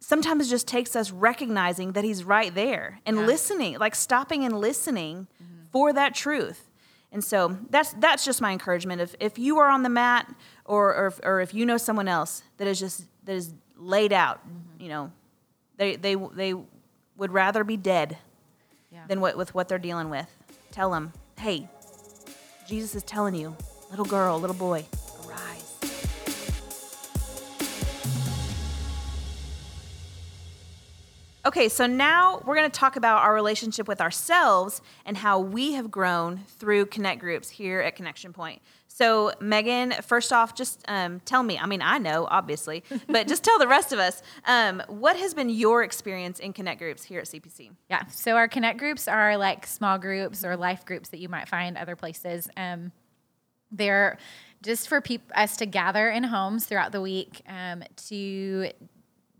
Sometimes 0.00 0.46
it 0.46 0.50
just 0.50 0.68
takes 0.68 0.94
us 0.96 1.10
recognizing 1.10 1.92
that 1.92 2.04
he's 2.04 2.24
right 2.24 2.54
there 2.54 3.00
and 3.06 3.16
Yeah. 3.16 3.20
Mm-hmm. 3.22 3.26
listening, 3.32 3.78
like 3.78 3.94
stopping 3.94 4.44
and 4.44 4.58
listening 4.60 5.26
for 5.72 5.92
that 5.94 6.14
truth. 6.14 6.68
And 7.10 7.22
so 7.24 7.56
that's 7.70 7.92
that's 7.94 8.24
just 8.24 8.40
my 8.42 8.52
encouragement. 8.52 9.00
If 9.00 9.14
if 9.20 9.38
you 9.38 9.58
are 9.60 9.70
on 9.70 9.82
the 9.82 9.88
mat, 9.88 10.26
or 10.64 10.94
or 10.94 11.06
if, 11.06 11.20
or 11.22 11.40
if 11.40 11.54
you 11.54 11.64
know 11.64 11.76
someone 11.78 12.08
else 12.08 12.42
that 12.58 12.66
is 12.68 12.78
just 12.80 13.04
that 13.24 13.34
is 13.36 13.54
laid 13.76 14.12
out, 14.12 14.38
Mm-hmm. 14.46 14.82
you 14.82 14.88
know, 14.88 15.12
they 15.78 15.96
they 15.96 16.16
they 16.36 16.54
would 17.16 17.32
rather 17.32 17.62
be 17.64 17.76
dead 17.76 18.18
yeah 18.92 19.06
than 19.08 19.20
what 19.20 19.36
with 19.36 19.54
what 19.54 19.68
they're 19.68 19.78
dealing 19.90 20.10
with. 20.10 20.26
Tell 20.74 20.90
them, 20.90 21.12
hey, 21.38 21.68
Jesus 22.66 22.96
is 22.96 23.04
telling 23.04 23.36
you, 23.36 23.56
little 23.90 24.04
girl, 24.04 24.40
little 24.40 24.56
boy, 24.56 24.84
arise. 25.24 25.78
Okay, 31.46 31.68
so 31.68 31.86
now 31.86 32.42
we're 32.44 32.56
going 32.56 32.68
to 32.68 32.76
talk 32.76 32.96
about 32.96 33.22
our 33.22 33.32
relationship 33.32 33.86
with 33.86 34.00
ourselves 34.00 34.82
and 35.06 35.16
how 35.16 35.38
we 35.38 35.74
have 35.74 35.92
grown 35.92 36.38
through 36.58 36.86
connect 36.86 37.20
groups 37.20 37.50
here 37.50 37.78
at 37.80 37.94
Connection 37.94 38.32
Point. 38.32 38.60
So, 38.94 39.32
Megan, 39.40 39.92
first 40.02 40.32
off, 40.32 40.54
just 40.54 40.84
um, 40.86 41.18
tell 41.24 41.42
me 41.42 41.58
I 41.58 41.66
mean, 41.66 41.82
I 41.82 41.98
know, 41.98 42.28
obviously, 42.30 42.84
but 43.08 43.26
just 43.26 43.42
tell 43.42 43.58
the 43.58 43.66
rest 43.66 43.92
of 43.92 43.98
us 43.98 44.22
um, 44.46 44.80
what 44.86 45.16
has 45.16 45.34
been 45.34 45.48
your 45.48 45.82
experience 45.82 46.38
in 46.38 46.52
connect 46.52 46.78
groups 46.78 47.02
here 47.02 47.18
at 47.18 47.26
CPC? 47.26 47.72
Yeah. 47.90 48.06
So 48.06 48.36
our 48.36 48.46
connect 48.46 48.78
groups 48.78 49.08
are 49.08 49.36
like 49.36 49.66
small 49.66 49.98
groups 49.98 50.44
or 50.44 50.56
life 50.56 50.86
groups 50.86 51.08
that 51.08 51.18
you 51.18 51.28
might 51.28 51.48
find 51.48 51.76
other 51.76 51.96
places. 51.96 52.48
Um, 52.56 52.92
they're 53.72 54.16
just 54.62 54.88
for 54.88 55.00
peop- 55.00 55.32
us 55.34 55.56
to 55.56 55.66
gather 55.66 56.08
in 56.08 56.22
homes 56.22 56.64
throughout 56.64 56.92
the 56.92 57.00
week 57.00 57.42
um, 57.48 57.82
to 58.06 58.70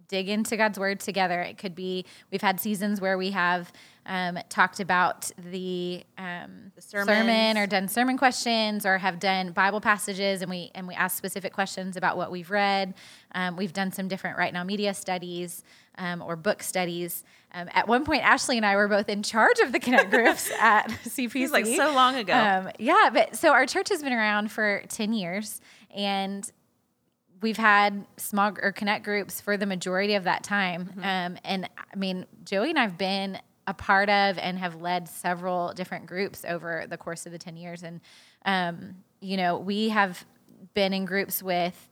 dig 0.08 0.28
into 0.28 0.56
God's 0.56 0.80
word 0.80 0.98
together. 0.98 1.40
It 1.40 1.58
could 1.58 1.76
be 1.76 2.06
we've 2.32 2.42
had 2.42 2.58
seasons 2.58 3.00
where 3.00 3.16
we 3.16 3.30
have 3.30 3.72
um, 4.06 4.38
talked 4.48 4.80
about 4.80 5.30
the, 5.50 6.04
um, 6.18 6.72
The 6.76 6.82
sermon 6.82 7.56
or 7.56 7.66
done 7.66 7.88
sermon 7.88 8.18
questions 8.18 8.84
or 8.84 8.98
have 8.98 9.18
done 9.18 9.52
Bible 9.52 9.80
passages 9.80 10.42
and 10.42 10.50
we 10.50 10.70
and 10.74 10.86
we 10.86 10.94
ask 10.94 11.16
specific 11.16 11.52
questions 11.52 11.96
about 11.96 12.16
what 12.16 12.30
we've 12.30 12.50
read. 12.50 12.94
Um, 13.32 13.56
we've 13.56 13.72
done 13.72 13.92
some 13.92 14.08
different 14.08 14.36
right 14.36 14.52
now 14.52 14.64
media 14.64 14.92
studies 14.94 15.64
um, 15.96 16.22
or 16.22 16.36
book 16.36 16.62
studies. 16.62 17.24
Um, 17.52 17.68
at 17.72 17.86
one 17.86 18.04
point, 18.04 18.22
Ashlee 18.22 18.56
and 18.56 18.66
I 18.66 18.76
were 18.76 18.88
both 18.88 19.08
in 19.08 19.22
charge 19.22 19.60
of 19.60 19.72
the 19.72 19.78
connect 19.78 20.10
groups 20.10 20.50
at 20.60 20.88
CPC. 20.88 21.50
Like 21.50 21.66
so 21.66 21.92
long 21.92 22.16
ago. 22.16 22.34
Um, 22.34 22.70
yeah, 22.78 23.10
but 23.12 23.36
so 23.36 23.52
our 23.52 23.64
church 23.64 23.88
has 23.88 24.02
been 24.02 24.12
around 24.12 24.50
for 24.50 24.82
ten 24.88 25.12
years, 25.12 25.60
and 25.94 26.50
we've 27.40 27.56
had 27.56 28.06
small 28.16 28.52
or 28.60 28.72
connect 28.72 29.04
groups 29.04 29.40
for 29.40 29.56
the 29.56 29.66
majority 29.66 30.14
of 30.14 30.24
that 30.24 30.42
time. 30.42 30.86
Mm-hmm. 30.86 31.00
Um, 31.00 31.38
and 31.44 31.68
I 31.92 31.96
mean, 31.96 32.26
Joey 32.44 32.70
and 32.70 32.78
I've 32.78 32.98
been 32.98 33.38
a 33.66 33.74
part 33.74 34.08
of 34.08 34.38
and 34.38 34.58
have 34.58 34.80
led 34.80 35.08
several 35.08 35.72
different 35.72 36.06
groups 36.06 36.44
over 36.46 36.84
the 36.88 36.96
course 36.96 37.26
of 37.26 37.32
the 37.32 37.38
10 37.38 37.56
years. 37.56 37.82
And, 37.82 38.00
um, 38.44 38.96
you 39.20 39.36
know, 39.36 39.56
we 39.58 39.88
have 39.90 40.24
been 40.74 40.92
in 40.92 41.04
groups 41.04 41.42
with 41.42 41.88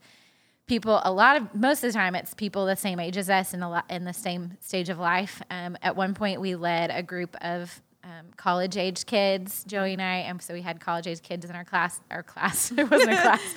people 0.66 1.00
a 1.04 1.12
lot 1.12 1.36
of 1.36 1.54
most 1.54 1.82
of 1.84 1.92
the 1.92 1.98
time 1.98 2.14
it's 2.14 2.34
people 2.34 2.66
the 2.66 2.76
same 2.76 2.98
age 3.00 3.16
as 3.16 3.28
us 3.28 3.52
in, 3.52 3.62
a 3.62 3.68
lot, 3.68 3.84
in 3.90 4.04
the 4.04 4.12
same 4.12 4.56
stage 4.60 4.88
of 4.88 4.98
life. 4.98 5.42
Um, 5.50 5.76
at 5.82 5.96
one 5.96 6.14
point 6.14 6.40
we 6.40 6.54
led 6.54 6.90
a 6.90 7.02
group 7.02 7.36
of 7.40 7.80
um, 8.04 8.26
college 8.36 8.76
age 8.76 9.06
kids 9.06 9.62
joey 9.64 9.92
and 9.92 10.02
i 10.02 10.16
and 10.16 10.42
so 10.42 10.52
we 10.54 10.60
had 10.60 10.80
college 10.80 11.06
age 11.06 11.22
kids 11.22 11.44
in 11.44 11.54
our 11.54 11.64
class 11.64 12.00
our 12.10 12.24
class 12.24 12.72
it 12.76 12.90
wasn't 12.90 13.12
a 13.12 13.16
class. 13.22 13.54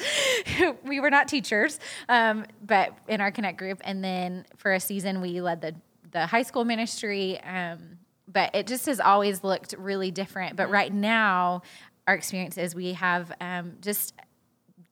We 0.83 0.99
were 0.99 1.09
not 1.09 1.27
teachers 1.27 1.79
um, 2.09 2.45
but 2.61 2.95
in 3.07 3.21
our 3.21 3.31
connect 3.31 3.57
group. 3.57 3.81
And 3.83 4.03
then 4.03 4.45
for 4.57 4.73
a 4.73 4.79
season 4.79 5.21
we 5.21 5.41
led 5.41 5.61
the 5.61 5.73
the 6.11 6.25
high 6.25 6.43
school 6.43 6.63
ministry 6.63 7.41
um, 7.41 7.97
but 8.27 8.53
it 8.55 8.67
just 8.67 8.85
has 8.85 8.99
always 8.99 9.43
looked 9.43 9.73
really 9.77 10.11
different 10.11 10.55
but 10.55 10.69
right 10.69 10.93
now 10.93 11.61
our 12.07 12.13
experience 12.15 12.57
is 12.57 12.75
we 12.75 12.93
have 12.93 13.31
um, 13.41 13.73
just 13.81 14.13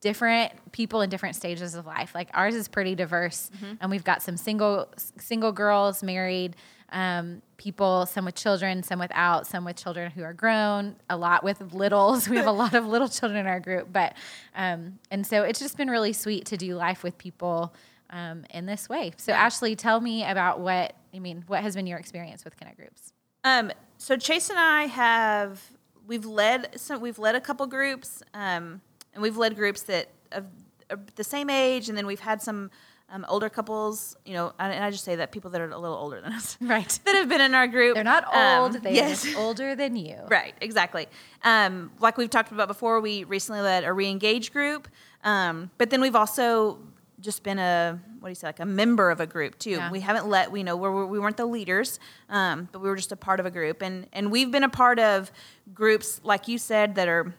different 0.04 0.52
people 0.72 1.00
in 1.00 1.08
different 1.08 1.34
stages 1.34 1.74
of 1.74 1.86
life. 1.86 2.14
Like 2.14 2.28
ours 2.34 2.54
is 2.54 2.68
pretty 2.68 2.94
diverse, 2.94 3.50
and 3.80 3.90
we've 3.90 4.04
got 4.04 4.22
some 4.22 4.36
single 4.36 4.92
single 5.18 5.50
girls, 5.50 6.02
married 6.02 6.56
um, 6.92 7.40
people, 7.56 8.04
some 8.04 8.26
with 8.26 8.34
children, 8.34 8.82
some 8.82 8.98
without, 8.98 9.46
some 9.46 9.64
with 9.64 9.76
children 9.76 10.10
who 10.10 10.22
are 10.22 10.34
grown, 10.34 10.96
a 11.08 11.16
lot 11.16 11.42
with 11.42 11.72
littles. 11.72 12.28
We 12.34 12.36
have 12.36 12.46
a 12.46 12.52
lot 12.52 12.74
of 12.74 12.86
little 12.86 13.08
children 13.08 13.40
in 13.40 13.46
our 13.46 13.60
group, 13.60 13.88
but 13.90 14.14
um, 14.54 14.98
and 15.10 15.26
so 15.26 15.42
it's 15.42 15.58
just 15.58 15.78
been 15.78 15.88
really 15.88 16.12
sweet 16.12 16.44
to 16.46 16.58
do 16.58 16.74
life 16.76 17.02
with 17.02 17.16
people 17.16 17.74
um, 18.10 18.44
in 18.50 18.66
this 18.66 18.90
way. 18.90 19.12
So, 19.16 19.32
Ashlee, 19.32 19.74
tell 19.74 20.00
me 20.00 20.22
about 20.22 20.60
what 20.60 20.94
I 21.14 21.18
mean. 21.18 21.44
What 21.46 21.62
has 21.62 21.74
been 21.74 21.86
your 21.86 21.98
experience 21.98 22.44
with 22.44 22.58
connect 22.58 22.76
groups? 22.76 23.13
Um, 23.44 23.70
so 23.98 24.16
Chase 24.16 24.50
and 24.50 24.58
I 24.58 24.86
have 24.86 25.60
we've 26.06 26.24
led 26.26 26.78
some 26.80 27.00
we've 27.00 27.18
led 27.18 27.34
a 27.34 27.40
couple 27.40 27.66
groups, 27.66 28.22
um, 28.34 28.80
and 29.12 29.22
we've 29.22 29.36
led 29.36 29.54
groups 29.56 29.82
that 29.84 30.08
of, 30.32 30.46
of 30.90 31.14
the 31.14 31.24
same 31.24 31.48
age, 31.50 31.88
and 31.88 31.96
then 31.96 32.06
we've 32.06 32.20
had 32.20 32.42
some 32.42 32.70
um, 33.10 33.24
older 33.28 33.48
couples. 33.48 34.16
You 34.24 34.34
know, 34.34 34.52
and 34.58 34.82
I 34.84 34.90
just 34.90 35.04
say 35.04 35.16
that 35.16 35.30
people 35.30 35.50
that 35.50 35.60
are 35.60 35.70
a 35.70 35.78
little 35.78 35.96
older 35.96 36.20
than 36.20 36.32
us, 36.32 36.56
Right. 36.60 36.98
that 37.04 37.14
have 37.14 37.28
been 37.28 37.40
in 37.40 37.54
our 37.54 37.66
group. 37.66 37.94
They're 37.94 38.04
not 38.04 38.24
Um, 38.34 38.60
old. 38.62 38.82
They're 38.82 38.92
yes. 38.92 39.34
older 39.36 39.74
than 39.76 39.96
you. 39.96 40.16
Right, 40.28 40.54
exactly. 40.60 41.06
Um, 41.42 41.92
like 42.00 42.16
we've 42.16 42.30
talked 42.30 42.50
about 42.50 42.68
before, 42.68 43.00
we 43.00 43.24
recently 43.24 43.60
led 43.60 43.84
a 43.84 43.92
re-engage 43.92 44.52
group, 44.52 44.88
um, 45.22 45.70
but 45.78 45.90
then 45.90 46.00
we've 46.00 46.16
also 46.16 46.78
just 47.24 47.42
been 47.42 47.58
a 47.58 47.98
what 48.20 48.28
do 48.28 48.30
you 48.30 48.34
say, 48.36 48.46
like 48.46 48.60
a 48.60 48.66
member 48.66 49.10
of 49.10 49.20
a 49.20 49.26
group 49.26 49.58
too. 49.58 49.70
Yeah. 49.70 49.90
We 49.90 50.00
haven't 50.00 50.28
let 50.28 50.52
we 50.52 50.62
know 50.62 50.76
we're, 50.76 51.06
we 51.06 51.18
weren't 51.18 51.36
the 51.36 51.46
leaders, 51.46 51.98
um, 52.28 52.68
but 52.70 52.80
we 52.80 52.88
were 52.88 52.96
just 52.96 53.12
a 53.12 53.16
part 53.16 53.40
of 53.40 53.46
a 53.46 53.50
group, 53.50 53.82
and 53.82 54.06
and 54.12 54.30
we've 54.30 54.50
been 54.50 54.64
a 54.64 54.68
part 54.68 54.98
of 54.98 55.32
groups 55.74 56.20
like 56.22 56.46
you 56.46 56.58
said 56.58 56.94
that 56.94 57.08
are. 57.08 57.34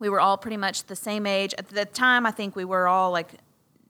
We 0.00 0.08
were 0.10 0.20
all 0.20 0.36
pretty 0.36 0.56
much 0.58 0.84
the 0.84 0.96
same 0.96 1.24
age 1.24 1.54
at 1.56 1.68
the 1.68 1.84
time. 1.84 2.26
I 2.26 2.32
think 2.32 2.56
we 2.56 2.64
were 2.64 2.88
all 2.88 3.12
like, 3.12 3.28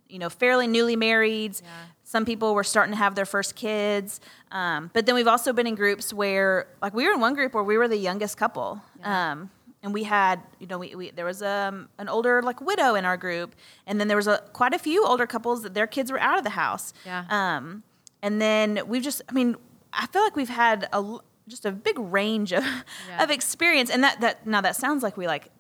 you 0.09 0.19
know, 0.19 0.29
fairly 0.29 0.67
newly 0.67 0.97
married. 0.97 1.57
Yeah. 1.61 1.69
Some 2.05 2.25
people 2.25 2.55
were 2.55 2.63
starting 2.63 2.93
to 2.93 2.99
have 2.99 3.15
their 3.15 3.25
first 3.25 3.57
kids. 3.57 4.21
Um, 4.53 4.91
but 4.93 5.07
then 5.07 5.15
we've 5.17 5.27
also 5.27 5.53
been 5.53 5.67
in 5.67 5.75
groups 5.75 6.13
where, 6.13 6.69
like, 6.83 6.95
we 6.95 7.07
were 7.07 7.15
in 7.15 7.21
one 7.21 7.35
group 7.35 7.55
where 7.55 7.65
we 7.65 7.79
were 7.79 7.89
the 7.89 7.97
youngest 7.97 8.37
couple. 8.37 8.81
Um, 9.03 9.51
and 9.85 9.95
we 9.95 10.03
had, 10.03 10.41
you 10.59 10.67
know, 10.67 10.79
we, 10.79 10.95
we 10.97 11.11
there 11.13 11.25
was 11.27 11.43
um, 11.43 11.89
an 11.99 12.09
older 12.09 12.43
like 12.43 12.61
widow 12.61 12.97
in 12.97 13.05
our 13.05 13.17
group, 13.17 13.55
and 13.87 14.01
then 14.01 14.09
there 14.09 14.17
was 14.17 14.27
a 14.27 14.43
quite 14.53 14.75
a 14.75 14.79
few 14.79 15.07
older 15.07 15.27
couples 15.27 15.63
that 15.63 15.75
their 15.75 15.87
kids 15.87 16.11
were 16.11 16.19
out 16.21 16.39
of 16.39 16.43
the 16.45 16.51
house. 16.51 16.93
Yeah. 17.07 17.25
Um, 17.31 17.85
and 18.23 18.41
then 18.41 18.81
we've 18.89 19.03
just, 19.03 19.23
I 19.29 19.33
mean, 19.33 19.55
I 19.93 20.07
feel 20.09 20.23
like 20.23 20.35
we've 20.35 20.49
had 20.49 20.89
a 20.93 21.19
just 21.47 21.65
a 21.67 21.71
big 21.73 21.99
range 21.99 22.53
of 22.53 22.65
Yeah. 22.65 23.23
of 23.23 23.31
experience, 23.31 23.91
and 23.91 24.03
that 24.03 24.21
that 24.23 24.47
now 24.47 24.61
that 24.63 24.75
sounds 24.75 25.03
like 25.05 25.17
we 25.17 25.27
like 25.29 25.51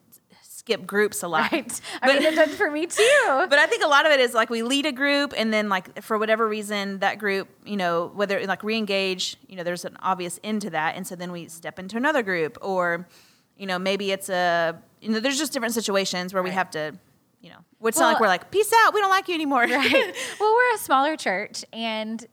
skip 0.42 0.86
groups 0.86 1.22
a 1.22 1.28
lot. 1.28 1.52
Right. 1.52 1.80
I 2.02 2.06
mean, 2.08 2.22
it 2.22 2.34
did 2.34 2.48
for 2.50 2.70
me 2.70 2.86
too. 2.86 3.02
But 3.50 3.58
I 3.58 3.66
think 3.66 3.84
a 3.84 3.86
lot 3.86 4.06
of 4.06 4.12
it 4.12 4.18
is 4.20 4.32
like 4.32 4.48
we 4.48 4.62
lead 4.62 4.86
a 4.86 4.92
group, 4.92 5.34
and 5.36 5.52
then 5.52 5.68
like 5.68 6.00
for 6.02 6.16
whatever 6.16 6.48
reason, 6.48 7.00
that 7.00 7.18
group, 7.18 7.48
you 7.66 7.76
know, 7.76 8.10
whether 8.14 8.46
like 8.46 8.64
re-engage, 8.64 9.36
you 9.46 9.56
know, 9.56 9.62
there's 9.62 9.84
an 9.84 9.98
obvious 10.00 10.40
end 10.42 10.62
to 10.62 10.70
that, 10.70 10.96
and 10.96 11.06
so 11.06 11.14
then 11.16 11.30
we 11.32 11.48
step 11.48 11.78
into 11.78 11.98
another 11.98 12.22
group, 12.22 12.56
or, 12.62 13.06
you 13.56 13.66
know, 13.66 13.78
maybe 13.78 14.10
it's 14.12 14.28
a, 14.28 14.76
you 15.00 15.10
know, 15.10 15.20
there's 15.20 15.38
just 15.38 15.52
different 15.52 15.74
situations 15.74 16.32
where 16.34 16.42
we 16.42 16.50
have 16.50 16.70
to, 16.70 16.94
you 17.40 17.50
know, 17.50 17.58
it's 17.84 17.98
not 17.98 18.12
like 18.14 18.20
we're 18.20 18.26
like 18.26 18.50
peace 18.50 18.72
out, 18.84 18.94
we 18.94 19.00
don't 19.00 19.10
like 19.10 19.28
you 19.28 19.34
anymore. 19.34 19.62
right. 19.62 20.14
Well, 20.40 20.54
we're 20.54 20.74
a 20.74 20.78
smaller 20.78 21.16
church, 21.16 21.64
and 21.72 22.24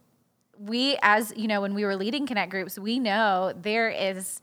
we, 0.58 0.98
as 1.02 1.34
you 1.36 1.48
know, 1.48 1.62
when 1.62 1.74
we 1.74 1.84
were 1.86 1.96
leading 1.96 2.26
connect 2.28 2.52
groups, 2.52 2.78
we 2.80 3.00
know 3.00 3.54
there 3.60 3.90
is 3.90 4.42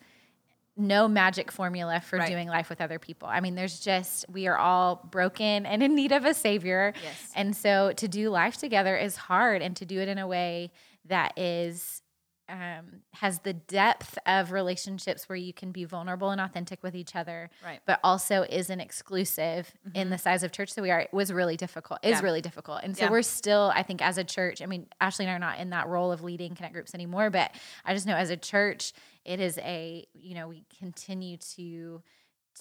no 0.76 1.08
magic 1.08 1.50
formula 1.50 2.00
for 2.00 2.18
Right. 2.18 2.28
doing 2.28 2.46
life 2.48 2.68
with 2.68 2.80
other 2.80 2.98
people. 3.00 3.26
I 3.28 3.40
mean, 3.40 3.54
there's 3.56 3.80
just 3.80 4.26
we 4.28 4.46
are 4.46 4.56
all 4.56 5.00
broken 5.10 5.66
and 5.66 5.82
in 5.82 5.94
need 5.96 6.12
of 6.12 6.24
a 6.24 6.34
savior. 6.34 6.92
Yes. 7.02 7.32
And 7.34 7.56
so 7.56 7.92
to 7.96 8.06
do 8.06 8.30
life 8.30 8.56
together 8.58 8.96
is 8.96 9.16
hard 9.16 9.60
and 9.62 9.74
to 9.76 9.84
do 9.84 9.98
it 10.00 10.06
in 10.08 10.18
a 10.18 10.26
way 10.26 10.70
that 11.06 11.36
is 11.36 12.02
um, 12.48 13.02
has 13.12 13.40
the 13.40 13.52
depth 13.52 14.18
of 14.26 14.52
relationships 14.52 15.28
where 15.28 15.36
you 15.36 15.52
can 15.52 15.70
be 15.72 15.84
vulnerable 15.84 16.30
and 16.30 16.40
authentic 16.40 16.82
with 16.82 16.94
each 16.94 17.14
other, 17.14 17.50
Right. 17.64 17.74
Mm-hmm. 17.76 17.82
but 17.86 18.00
also 18.02 18.44
isn't 18.48 18.80
exclusive 18.80 19.72
in 19.94 20.10
the 20.10 20.18
size 20.18 20.42
of 20.42 20.52
church 20.52 20.74
that 20.74 20.82
we 20.82 20.90
are 20.90 21.00
it 21.00 21.12
was 21.12 21.32
really 21.32 21.56
difficult. 21.56 22.00
Is 22.02 22.12
Yeah. 22.18 22.22
really 22.22 22.40
difficult, 22.40 22.80
and 22.82 22.96
so 22.96 23.04
Yeah. 23.04 23.10
we're 23.10 23.22
still, 23.22 23.70
I 23.74 23.82
think, 23.82 24.00
as 24.02 24.18
a 24.18 24.24
church. 24.24 24.62
I 24.62 24.66
mean, 24.66 24.86
Ashlee 25.00 25.20
and 25.20 25.30
I 25.30 25.34
are 25.34 25.38
not 25.38 25.58
in 25.58 25.70
that 25.70 25.88
role 25.88 26.10
of 26.12 26.22
leading 26.22 26.54
connect 26.54 26.72
groups 26.74 26.94
anymore, 26.94 27.30
but 27.30 27.54
I 27.84 27.94
just 27.94 28.06
know 28.06 28.16
as 28.16 28.30
a 28.30 28.36
church, 28.36 28.92
it 29.24 29.40
is 29.40 29.58
a 29.58 30.06
you 30.14 30.34
know 30.34 30.48
we 30.48 30.64
continue 30.78 31.36
to 31.56 32.02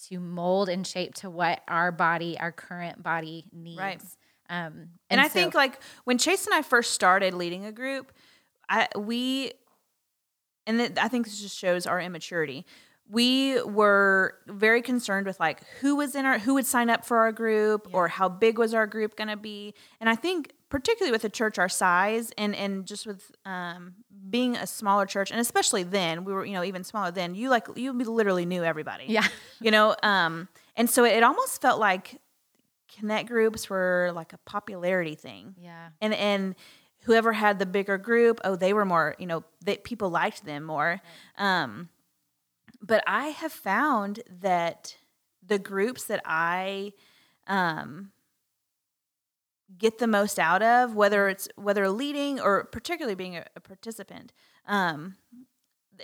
to 0.09 0.19
mold 0.19 0.69
and 0.69 0.85
shape 0.85 1.15
to 1.15 1.29
what 1.29 1.61
our 1.67 1.91
body, 1.91 2.37
our 2.39 2.51
current 2.51 3.01
body 3.01 3.45
needs. 3.51 3.79
Right. 3.79 4.01
Um, 4.49 4.89
And, 5.09 5.19
I 5.19 5.27
so- 5.27 5.33
think 5.33 5.53
like 5.55 5.79
when 6.03 6.17
Chase 6.17 6.45
and 6.45 6.53
I 6.53 6.61
first 6.61 6.93
started 6.93 7.33
leading 7.33 7.65
a 7.65 7.71
group, 7.71 8.11
I 8.69 8.87
we 8.95 9.53
and 10.67 10.77
th- 10.79 10.91
I 11.01 11.07
think 11.07 11.25
this 11.25 11.41
just 11.41 11.57
shows 11.57 11.87
our 11.87 11.99
immaturity. 11.99 12.65
We 13.09 13.61
were 13.63 14.35
very 14.47 14.81
concerned 14.81 15.25
with 15.25 15.39
like 15.39 15.61
who 15.81 15.95
was 15.95 16.13
in 16.13 16.25
our 16.25 16.37
who 16.39 16.53
would 16.55 16.65
sign 16.65 16.89
up 16.89 17.05
for 17.05 17.17
our 17.19 17.31
group 17.31 17.87
or 17.93 18.09
how 18.09 18.27
big 18.29 18.59
was 18.59 18.73
our 18.73 18.85
group 18.85 19.15
going 19.15 19.29
to 19.29 19.37
be. 19.37 19.73
And 20.01 20.09
I 20.09 20.15
think 20.15 20.51
particularly 20.69 21.13
with 21.13 21.23
a 21.23 21.29
church 21.29 21.57
our 21.57 21.69
size 21.69 22.31
and 22.37 22.53
and 22.53 22.85
just 22.85 23.07
with 23.07 23.31
um, 23.45 23.93
being 24.29 24.57
a 24.57 24.67
smaller 24.67 25.05
church 25.05 25.31
and 25.31 25.39
especially 25.39 25.83
then 25.83 26.25
we 26.25 26.33
were 26.33 26.45
you 26.45 26.51
know 26.51 26.63
even 26.65 26.83
smaller 26.83 27.09
then 27.11 27.33
you 27.33 27.49
like 27.49 27.65
you 27.77 27.93
literally 27.93 28.45
knew 28.45 28.61
everybody 28.61 29.05
Yeah. 29.07 29.25
you 29.61 29.71
know 29.71 29.95
um 30.03 30.49
and 30.75 30.89
so 30.89 31.05
it 31.05 31.23
almost 31.23 31.61
felt 31.61 31.79
like 31.79 32.19
connect 32.99 33.29
groups 33.29 33.69
were 33.69 34.11
like 34.13 34.33
a 34.33 34.37
popularity 34.39 35.15
thing 35.15 35.55
yeah, 35.57 35.89
and 36.01 36.13
and 36.13 36.55
whoever 37.07 37.33
had 37.33 37.57
the 37.57 37.65
bigger 37.65 37.97
group 37.97 38.39
oh 38.43 38.55
they 38.55 38.73
were 38.73 38.85
more 38.85 39.15
you 39.17 39.25
know 39.25 39.43
that 39.65 39.83
people 39.83 40.09
liked 40.09 40.45
them 40.45 40.63
more 40.63 41.01
um 41.37 41.89
but 42.81 43.03
i 43.07 43.27
have 43.27 43.51
found 43.51 44.19
that 44.41 44.95
the 45.45 45.57
groups 45.57 46.03
that 46.05 46.21
i 46.25 46.91
um 47.47 48.11
get 49.77 49.97
the 49.97 50.07
most 50.07 50.39
out 50.39 50.61
of 50.61 50.95
whether 50.95 51.27
it's 51.27 51.47
whether 51.55 51.89
leading 51.89 52.39
or 52.39 52.65
particularly 52.65 53.15
being 53.15 53.35
a, 53.35 53.45
a 53.55 53.59
participant 53.59 54.31
um 54.67 55.15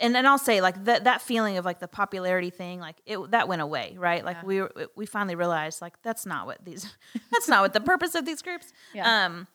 and 0.02 0.16
then 0.16 0.26
I'll 0.26 0.40
say 0.40 0.60
like 0.60 0.86
that 0.86 1.04
that 1.04 1.22
feeling 1.22 1.58
of 1.58 1.66
like 1.66 1.80
the 1.80 1.88
popularity 1.88 2.50
thing, 2.50 2.80
like 2.80 2.96
it 3.06 3.30
that 3.30 3.48
went 3.48 3.62
away, 3.62 3.96
right? 4.00 4.26
Like 4.26 4.38
Yeah. 4.38 4.66
we 4.74 4.86
we 4.96 5.06
finally 5.06 5.36
realized 5.36 5.84
like 5.84 6.02
that's 6.02 6.26
not 6.26 6.48
what 6.48 6.66
these 6.66 6.92
that's 7.32 7.48
not 7.48 7.62
what 7.62 7.74
the 7.74 7.80
purpose 7.80 8.16
of 8.16 8.26
these 8.26 8.42
groups. 8.42 8.74
Yeah. 8.96 9.26
Um, 9.26 9.46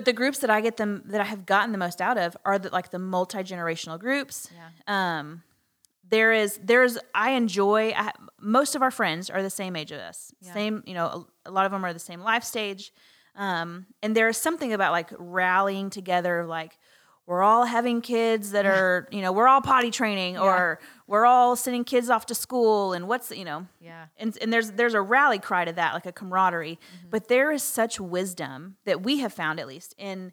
but 0.00 0.06
the 0.06 0.14
groups 0.14 0.38
that 0.38 0.48
I 0.48 0.62
get 0.62 0.78
them 0.78 1.02
that 1.08 1.20
I 1.20 1.24
have 1.24 1.44
gotten 1.44 1.72
the 1.72 1.78
most 1.78 2.00
out 2.00 2.16
of 2.16 2.34
are 2.46 2.58
the, 2.58 2.70
like 2.70 2.90
the 2.90 2.98
multi 2.98 3.40
generational 3.40 3.98
groups. 4.00 4.48
yeah, 4.56 4.70
Um, 5.18 5.42
there 6.08 6.32
is 6.32 6.58
there's 6.64 6.96
I 7.14 7.32
enjoy 7.32 7.92
I, 7.94 8.12
most 8.40 8.74
of 8.74 8.80
our 8.80 8.90
friends 8.90 9.28
are 9.28 9.42
the 9.42 9.50
same 9.50 9.76
age 9.76 9.92
as 9.92 10.00
us. 10.00 10.32
Yeah. 10.40 10.54
Same, 10.54 10.82
you 10.86 10.94
know, 10.94 11.26
a, 11.44 11.50
a 11.50 11.52
lot 11.52 11.66
of 11.66 11.72
them 11.72 11.84
are 11.84 11.92
the 11.92 11.98
same 11.98 12.20
life 12.22 12.44
stage. 12.44 12.94
Um, 13.36 13.88
and 14.02 14.16
there 14.16 14.28
is 14.28 14.38
something 14.38 14.72
about 14.72 14.92
like 14.92 15.10
rallying 15.18 15.90
together, 15.90 16.46
like 16.46 16.78
we're 17.30 17.44
all 17.44 17.64
having 17.64 18.00
kids 18.00 18.50
that 18.50 18.66
are, 18.66 19.06
you 19.12 19.22
know, 19.22 19.30
we're 19.30 19.46
all 19.46 19.62
potty 19.62 19.92
training 19.92 20.36
or 20.36 20.80
we're 21.06 21.24
all 21.24 21.54
sending 21.54 21.84
kids 21.84 22.10
off 22.10 22.26
to 22.26 22.34
school 22.34 22.92
and 22.92 23.06
what's, 23.06 23.30
you 23.30 23.44
know, 23.44 23.68
yeah, 23.80 24.06
and, 24.16 24.36
and 24.42 24.52
there's 24.52 24.72
there's 24.72 24.94
a 24.94 25.00
rally 25.00 25.38
cry 25.38 25.64
to 25.64 25.72
that, 25.74 25.94
like 25.94 26.06
a 26.06 26.10
camaraderie. 26.12 26.80
But 27.08 27.28
there 27.28 27.52
is 27.52 27.62
such 27.62 28.00
wisdom 28.00 28.78
that 28.84 29.04
we 29.04 29.20
have 29.20 29.32
found, 29.32 29.60
at 29.60 29.68
least 29.68 29.94
in 29.96 30.32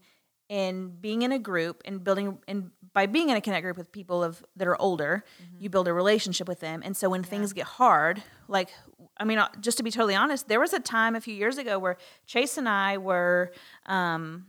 in 0.50 0.90
being 1.00 1.22
in 1.22 1.32
a 1.32 1.38
group 1.38 1.84
and 1.86 2.04
building 2.04 2.40
and 2.48 2.72
by 2.96 3.06
being 3.06 3.30
in 3.30 3.38
a 3.38 3.42
connect 3.42 3.64
group 3.64 3.78
with 3.78 3.92
people 3.92 4.24
of 4.24 4.44
that 4.56 4.68
are 4.68 4.82
older, 4.82 5.24
you 5.60 5.70
build 5.70 5.88
a 5.88 5.94
relationship 5.94 6.48
with 6.48 6.62
them. 6.62 6.82
And 6.84 6.98
so 6.98 7.12
when 7.12 7.22
things 7.22 7.54
get 7.54 7.66
hard, 7.66 8.24
like 8.48 8.70
I 9.18 9.24
mean, 9.24 9.38
uh, 9.38 9.50
just 9.62 9.78
to 9.78 9.84
be 9.84 9.92
totally 9.92 10.16
honest, 10.16 10.48
there 10.48 10.60
was 10.60 10.74
a 10.74 10.80
time 10.80 11.16
a 11.16 11.22
few 11.22 11.36
years 11.36 11.60
ago 11.60 11.78
where 11.78 11.98
Chase 12.26 12.58
and 12.58 12.68
I 12.68 12.98
were. 12.98 13.52
Um, 13.86 14.48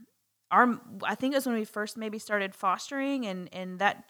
our, 0.50 0.80
I 1.02 1.14
think 1.14 1.34
it 1.34 1.36
was 1.36 1.46
when 1.46 1.54
we 1.54 1.64
first 1.64 1.96
maybe 1.96 2.18
started 2.18 2.54
fostering, 2.54 3.26
and 3.26 3.48
and 3.52 3.78
that 3.78 4.04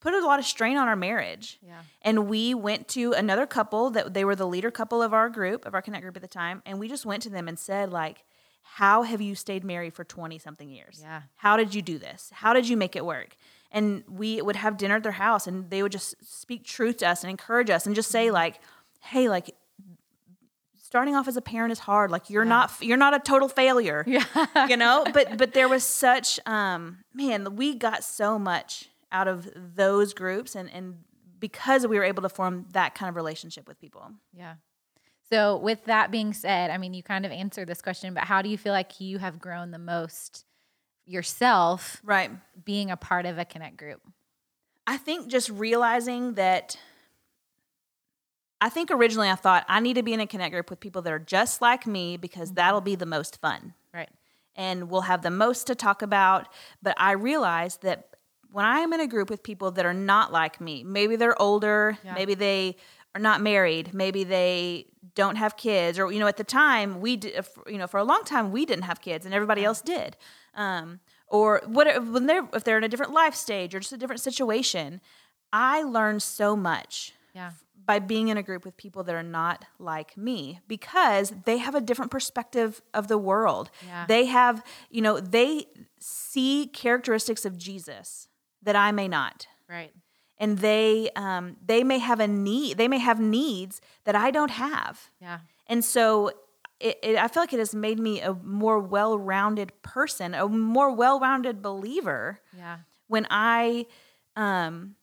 put 0.00 0.14
a 0.14 0.24
lot 0.24 0.38
of 0.38 0.46
strain 0.46 0.76
on 0.76 0.88
our 0.88 0.96
marriage. 0.96 1.58
Yeah. 1.62 1.82
And 2.02 2.28
we 2.28 2.54
went 2.54 2.88
to 2.88 3.12
another 3.12 3.46
couple 3.46 3.90
that 3.90 4.14
they 4.14 4.24
were 4.24 4.34
the 4.34 4.46
leader 4.46 4.70
couple 4.70 5.02
of 5.02 5.12
our 5.12 5.28
group, 5.28 5.66
of 5.66 5.74
our 5.74 5.82
connect 5.82 6.02
group 6.02 6.16
at 6.16 6.22
the 6.22 6.28
time, 6.28 6.62
and 6.66 6.78
we 6.78 6.88
just 6.88 7.06
went 7.06 7.22
to 7.24 7.30
them 7.30 7.48
and 7.48 7.58
said 7.58 7.90
like, 7.90 8.24
"How 8.62 9.02
have 9.02 9.20
you 9.20 9.34
stayed 9.34 9.64
married 9.64 9.94
for 9.94 10.04
20 10.04 10.38
something 10.38 10.68
years? 10.68 11.00
Yeah. 11.02 11.22
How 11.36 11.56
did 11.56 11.74
you 11.74 11.82
do 11.82 11.98
this? 11.98 12.30
How 12.34 12.52
did 12.52 12.68
you 12.68 12.76
make 12.76 12.96
it 12.96 13.04
work?" 13.04 13.36
And 13.72 14.02
we 14.08 14.42
would 14.42 14.56
have 14.56 14.76
dinner 14.76 14.96
at 14.96 15.04
their 15.04 15.12
house 15.12 15.46
and 15.46 15.70
they 15.70 15.82
would 15.82 15.92
just 15.92 16.16
speak 16.24 16.64
truth 16.64 16.98
to 16.98 17.08
us 17.08 17.22
and 17.22 17.30
encourage 17.30 17.70
us 17.70 17.86
and 17.86 17.94
just 17.94 18.10
say 18.10 18.26
mm-hmm. 18.26 18.34
like, 18.34 18.60
"Hey, 19.00 19.28
like 19.28 19.54
starting 20.90 21.14
off 21.16 21.26
as 21.28 21.36
a 21.36 21.42
parent 21.42 21.72
is 21.72 21.78
hard. 21.78 22.10
Like 22.10 22.28
you're 22.28 22.44
not 22.44 22.72
you're 22.80 22.98
not 22.98 23.14
a 23.14 23.18
total 23.18 23.48
failure." 23.48 24.04
yeah. 24.06 24.66
you 24.68 24.76
know 24.76 25.06
but 25.14 25.38
but 25.38 25.54
there 25.54 25.68
was 25.68 25.84
such 25.84 26.38
um 26.46 26.98
man 27.14 27.56
we 27.56 27.74
got 27.74 28.04
so 28.04 28.38
much 28.38 28.88
out 29.12 29.28
of 29.28 29.48
those 29.54 30.12
groups 30.12 30.54
and 30.54 30.70
and 30.70 30.98
because 31.38 31.86
we 31.86 31.96
were 31.96 32.04
able 32.04 32.22
to 32.22 32.28
form 32.28 32.66
that 32.72 32.94
kind 32.94 33.08
of 33.08 33.16
relationship 33.16 33.66
with 33.66 33.80
people 33.80 34.10
Yeah. 34.36 34.54
So, 35.32 35.58
with 35.58 35.84
that 35.84 36.10
being 36.10 36.32
said, 36.32 36.70
I 36.70 36.76
mean, 36.78 36.92
you 36.92 37.04
kind 37.04 37.24
of 37.24 37.30
answered 37.30 37.68
this 37.68 37.80
question, 37.80 38.14
but 38.14 38.24
how 38.24 38.42
do 38.42 38.48
you 38.48 38.58
feel 38.58 38.72
like 38.72 39.00
you 39.00 39.18
have 39.18 39.38
grown 39.38 39.70
the 39.70 39.78
most 39.78 40.44
yourself 41.06 42.00
right 42.02 42.32
being 42.64 42.90
a 42.90 42.96
part 42.96 43.26
of 43.26 43.38
a 43.38 43.44
connect 43.44 43.76
group? 43.76 44.00
I 44.88 44.96
think 44.96 45.28
just 45.28 45.48
realizing 45.48 46.34
that 46.34 46.76
I 48.60 48.68
think 48.68 48.90
originally 48.90 49.30
I 49.30 49.34
thought 49.36 49.64
I 49.68 49.80
need 49.80 49.94
to 49.94 50.02
be 50.02 50.12
in 50.12 50.20
a 50.20 50.26
connect 50.26 50.52
group 50.52 50.70
with 50.70 50.80
people 50.80 51.02
that 51.02 51.12
are 51.12 51.18
just 51.18 51.60
like 51.62 51.86
me 51.86 52.16
because 52.16 52.52
that'll 52.52 52.80
be 52.82 52.94
the 52.94 53.06
most 53.06 53.40
fun 53.40 53.74
Right. 53.94 54.10
and 54.54 54.90
we'll 54.90 55.02
have 55.02 55.22
the 55.22 55.30
most 55.30 55.66
to 55.68 55.74
talk 55.74 56.02
about. 56.02 56.48
But 56.82 56.94
I 56.98 57.12
realized 57.12 57.82
that 57.82 58.08
when 58.50 58.64
I 58.64 58.80
am 58.80 58.92
in 58.92 59.00
a 59.00 59.06
group 59.06 59.30
with 59.30 59.42
people 59.42 59.70
that 59.72 59.86
are 59.86 59.94
not 59.94 60.32
like 60.32 60.60
me, 60.60 60.82
maybe 60.84 61.16
they're 61.16 61.40
older, 61.40 61.98
Yeah. 62.04 62.14
maybe 62.14 62.34
they 62.34 62.76
are 63.14 63.20
not 63.20 63.40
married, 63.40 63.94
maybe 63.94 64.24
they 64.24 64.86
don't 65.14 65.36
have 65.36 65.56
kids, 65.56 65.98
or 65.98 66.12
you 66.12 66.18
know, 66.20 66.26
at 66.26 66.36
the 66.36 66.44
time 66.44 67.00
we 67.00 67.16
did, 67.16 67.44
you 67.66 67.78
know, 67.78 67.86
for 67.86 67.98
a 67.98 68.04
long 68.04 68.22
time 68.24 68.52
we 68.52 68.64
didn't 68.66 68.84
have 68.84 69.00
kids 69.00 69.24
and 69.24 69.34
everybody 69.34 69.64
else 69.64 69.80
did, 69.80 70.16
um, 70.54 71.00
or 71.26 71.60
what 71.66 71.86
when 72.06 72.26
they're 72.26 72.46
if 72.52 72.62
they're 72.64 72.76
in 72.78 72.84
a 72.84 72.88
different 72.88 73.12
life 73.12 73.34
stage 73.34 73.74
or 73.74 73.80
just 73.80 73.92
a 73.92 73.96
different 73.96 74.20
situation. 74.20 75.00
I 75.52 75.82
learned 75.82 76.22
so 76.22 76.54
much 76.54 77.12
Yeah. 77.34 77.50
By 77.90 77.98
being 77.98 78.28
in 78.28 78.36
a 78.36 78.42
group 78.48 78.64
with 78.64 78.76
people 78.76 79.02
that 79.02 79.16
are 79.16 79.28
not 79.40 79.64
like 79.80 80.16
me 80.16 80.60
because 80.68 81.32
they 81.44 81.58
have 81.58 81.74
a 81.74 81.80
different 81.80 82.10
perspective 82.12 82.80
of 82.94 83.08
the 83.08 83.18
world. 83.18 83.68
Yeah. 83.84 84.04
They 84.06 84.26
have, 84.26 84.62
you 84.90 85.02
know, 85.02 85.18
they 85.18 85.66
see 85.98 86.70
characteristics 86.72 87.44
of 87.44 87.58
Jesus 87.58 88.28
that 88.62 88.76
I 88.76 88.92
may 88.92 89.08
not. 89.08 89.48
Right. 89.68 89.92
And 90.38 90.58
they 90.58 91.10
um, 91.16 91.56
they 91.66 91.82
may 91.82 91.98
have 91.98 92.20
a 92.20 92.28
need, 92.28 92.78
they 92.78 92.86
may 92.86 92.98
have 92.98 93.18
needs 93.18 93.80
that 94.04 94.14
I 94.14 94.30
don't 94.30 94.52
have. 94.52 95.10
Yeah. 95.20 95.40
And 95.66 95.84
so 95.84 96.30
it, 96.78 96.96
it, 97.02 97.16
I 97.16 97.26
feel 97.26 97.42
like 97.42 97.52
it 97.52 97.58
has 97.58 97.74
made 97.74 97.98
me 97.98 98.20
a 98.20 98.34
more 98.34 98.78
well-rounded 98.78 99.70
person, 99.82 100.32
a 100.34 100.46
more 100.48 100.94
well-rounded 100.94 101.60
believer 101.60 102.40
Yeah. 102.56 102.78
when 103.08 103.26
I 103.30 103.86
um, 104.36 104.94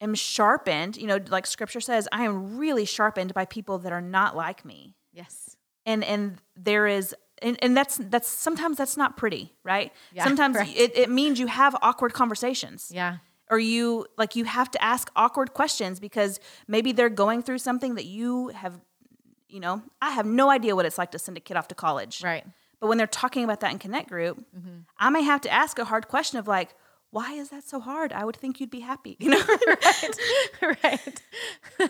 am 0.00 0.14
sharpened, 0.14 0.96
you 0.96 1.06
know, 1.06 1.18
like 1.28 1.46
scripture 1.46 1.80
says, 1.80 2.08
I 2.12 2.24
am 2.24 2.56
really 2.58 2.84
sharpened 2.84 3.34
by 3.34 3.44
people 3.44 3.78
that 3.78 3.92
are 3.92 4.00
not 4.00 4.36
like 4.36 4.64
me. 4.64 4.96
Yes. 5.12 5.56
And 5.86 6.04
and 6.04 6.38
there 6.56 6.86
is 6.86 7.14
and, 7.42 7.58
and 7.62 7.76
that's 7.76 7.96
that's 7.96 8.28
sometimes 8.28 8.76
that's 8.76 8.96
not 8.96 9.16
pretty, 9.16 9.52
right? 9.64 9.92
Yeah, 10.12 10.24
sometimes 10.24 10.56
right. 10.56 10.76
it, 10.76 10.96
it 10.96 11.10
means 11.10 11.38
you 11.38 11.46
have 11.46 11.76
awkward 11.82 12.12
conversations. 12.12 12.90
Yeah. 12.94 13.18
Or 13.50 13.58
you 13.58 14.06
like 14.16 14.36
you 14.36 14.44
have 14.44 14.70
to 14.72 14.82
ask 14.82 15.10
awkward 15.16 15.54
questions 15.54 15.98
because 15.98 16.38
maybe 16.68 16.92
they're 16.92 17.08
going 17.08 17.42
through 17.42 17.58
something 17.58 17.96
that 17.96 18.04
you 18.04 18.48
have 18.48 18.80
you 19.48 19.58
know, 19.60 19.82
I 20.00 20.10
have 20.10 20.26
no 20.26 20.48
idea 20.48 20.76
what 20.76 20.86
it's 20.86 20.96
like 20.96 21.10
to 21.10 21.18
send 21.18 21.36
a 21.36 21.40
kid 21.40 21.56
off 21.56 21.68
to 21.68 21.74
college. 21.74 22.22
Right. 22.22 22.44
But 22.78 22.86
when 22.86 22.98
they're 22.98 23.06
talking 23.06 23.44
about 23.44 23.60
that 23.60 23.72
in 23.72 23.78
Connect 23.78 24.08
Group, 24.08 24.38
Mm-hmm. 24.56 24.80
I 24.98 25.10
may 25.10 25.22
have 25.22 25.40
to 25.42 25.50
ask 25.50 25.78
a 25.78 25.84
hard 25.84 26.08
question 26.08 26.38
of 26.38 26.46
like, 26.46 26.74
why 27.12 27.32
is 27.32 27.48
that 27.50 27.64
so 27.64 27.80
hard? 27.80 28.12
I 28.12 28.24
would 28.24 28.36
think 28.36 28.60
you'd 28.60 28.70
be 28.70 28.80
happy, 28.80 29.16
you 29.20 29.30
know. 29.30 29.42
right. 29.66 30.14
Right. 30.82 31.20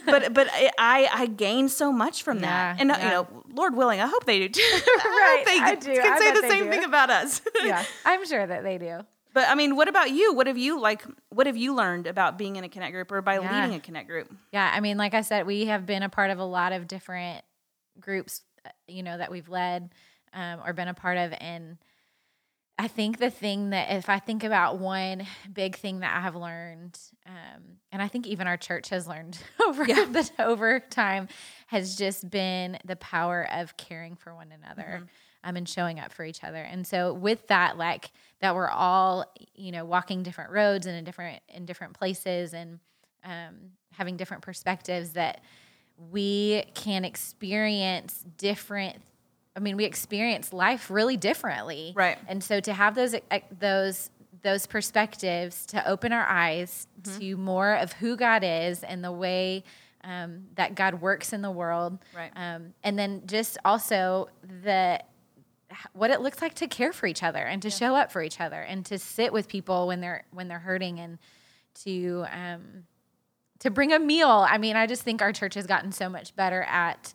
but 0.06 0.32
but 0.32 0.48
I 0.78 1.08
I 1.12 1.26
gain 1.26 1.68
so 1.68 1.92
much 1.92 2.22
from 2.22 2.38
Yeah, 2.38 2.72
that, 2.74 2.80
and 2.80 2.90
uh, 2.90 2.96
yeah. 2.98 3.04
you 3.04 3.10
know, 3.10 3.26
Lord 3.52 3.74
willing, 3.76 4.00
I 4.00 4.06
hope 4.06 4.24
they 4.24 4.38
do 4.38 4.48
too. 4.48 4.62
Right, 5.04 5.42
they 5.46 5.58
I 5.60 5.74
do. 5.74 5.92
can 5.94 6.12
I 6.12 6.18
say 6.18 6.32
the 6.40 6.48
same 6.48 6.64
do. 6.64 6.70
thing 6.70 6.84
about 6.84 7.10
us. 7.10 7.40
Yeah. 7.62 7.84
I'm 8.04 8.24
sure 8.26 8.46
that 8.46 8.62
they 8.62 8.78
do. 8.78 9.00
but 9.34 9.48
I 9.48 9.54
mean, 9.54 9.76
what 9.76 9.88
about 9.88 10.10
you? 10.12 10.32
What 10.32 10.46
have 10.46 10.56
you 10.58 10.80
like? 10.80 11.02
What 11.30 11.46
have 11.46 11.56
you 11.56 11.74
learned 11.74 12.06
about 12.06 12.38
being 12.38 12.56
in 12.56 12.64
a 12.64 12.68
Connect 12.68 12.92
Group 12.92 13.10
or 13.12 13.20
by 13.22 13.38
Yeah. 13.38 13.60
leading 13.62 13.76
a 13.76 13.80
Connect 13.80 14.08
Group? 14.08 14.32
Yeah, 14.52 14.70
I 14.72 14.80
mean, 14.80 14.96
like 14.96 15.14
I 15.14 15.20
said, 15.22 15.46
we 15.46 15.66
have 15.66 15.84
been 15.86 16.02
a 16.02 16.08
part 16.08 16.30
of 16.30 16.38
a 16.38 16.44
lot 16.44 16.72
of 16.72 16.86
different 16.88 17.44
groups, 18.00 18.42
uh, 18.64 18.70
you 18.86 19.02
know, 19.02 19.18
that 19.18 19.30
we've 19.30 19.48
led 19.48 19.90
um, 20.32 20.60
or 20.64 20.72
been 20.72 20.88
a 20.88 20.94
part 20.94 21.18
of, 21.18 21.34
and 21.40 21.76
I 22.82 22.88
think 22.88 23.18
the 23.18 23.30
thing 23.30 23.70
that 23.70 23.90
if 23.92 24.08
I 24.08 24.18
think 24.18 24.42
about 24.42 24.78
one 24.78 25.26
big 25.52 25.76
thing 25.76 26.00
that 26.00 26.16
I 26.16 26.20
have 26.20 26.34
learned, 26.34 26.98
um, 27.26 27.62
and 27.92 28.00
I 28.00 28.08
think 28.08 28.26
even 28.26 28.46
our 28.46 28.56
church 28.56 28.88
has 28.88 29.06
learned 29.06 29.38
over 29.66 29.84
Yeah. 29.86 30.06
the 30.06 30.30
over 30.38 30.80
time, 30.80 31.28
has 31.66 31.96
just 31.96 32.30
been 32.30 32.78
the 32.86 32.96
power 32.96 33.46
of 33.52 33.76
caring 33.76 34.16
for 34.16 34.34
one 34.34 34.50
another. 34.52 35.02
Um, 35.42 35.56
and 35.56 35.66
showing 35.66 35.98
up 35.98 36.12
for 36.12 36.22
each 36.22 36.44
other. 36.44 36.58
And 36.62 36.86
so 36.86 37.14
with 37.14 37.46
that, 37.48 37.78
like 37.78 38.10
that 38.40 38.54
we're 38.54 38.68
all, 38.68 39.24
you 39.54 39.72
know, 39.72 39.86
walking 39.86 40.22
different 40.22 40.50
roads 40.50 40.84
and 40.84 40.94
in 40.94 41.02
different 41.04 41.40
in 41.48 41.64
different 41.64 41.94
places 41.94 42.52
and 42.52 42.78
um, 43.24 43.70
having 43.94 44.18
different 44.18 44.42
perspectives 44.42 45.12
that 45.12 45.40
we 46.10 46.64
can 46.74 47.06
experience 47.06 48.22
different 48.36 48.96
I 49.56 49.60
mean, 49.60 49.76
we 49.76 49.84
experience 49.84 50.52
life 50.52 50.90
really 50.90 51.16
differently. 51.16 51.92
Right. 51.94 52.18
And 52.28 52.42
so 52.42 52.60
to 52.60 52.72
have 52.72 52.94
those 52.94 53.14
uh, 53.14 53.40
those 53.58 54.10
those 54.42 54.66
perspectives 54.66 55.66
to 55.66 55.86
open 55.88 56.12
our 56.12 56.26
eyes 56.26 56.86
Mm-hmm. 57.02 57.18
to 57.18 57.36
more 57.38 57.74
of 57.76 57.94
who 57.94 58.14
God 58.14 58.42
is 58.44 58.82
and 58.82 59.02
the 59.02 59.10
way 59.10 59.64
um, 60.04 60.48
that 60.56 60.74
God 60.74 61.00
works 61.00 61.32
in 61.32 61.40
the 61.40 61.50
world. 61.50 61.98
Right. 62.14 62.30
Um, 62.36 62.74
and 62.84 62.98
then 62.98 63.22
just 63.26 63.56
also 63.64 64.28
the 64.62 65.00
what 65.94 66.10
it 66.10 66.20
looks 66.20 66.42
like 66.42 66.54
to 66.56 66.66
care 66.66 66.92
for 66.92 67.06
each 67.06 67.22
other 67.22 67.38
and 67.38 67.62
to 67.62 67.70
show 67.70 67.94
up 67.94 68.12
for 68.12 68.22
each 68.22 68.38
other 68.40 68.60
and 68.60 68.84
to 68.86 68.98
sit 68.98 69.32
with 69.32 69.48
people 69.48 69.86
when 69.86 70.00
they're 70.02 70.24
when 70.30 70.48
they're 70.48 70.58
hurting 70.58 71.00
and 71.00 71.18
to 71.84 72.26
um, 72.32 72.84
to 73.60 73.70
bring 73.70 73.92
a 73.92 73.98
meal. 73.98 74.28
I 74.28 74.58
mean, 74.58 74.76
I 74.76 74.86
just 74.86 75.02
think 75.02 75.22
our 75.22 75.32
church 75.32 75.54
has 75.54 75.66
gotten 75.66 75.92
so 75.92 76.08
much 76.10 76.36
better 76.36 76.62
at 76.64 77.14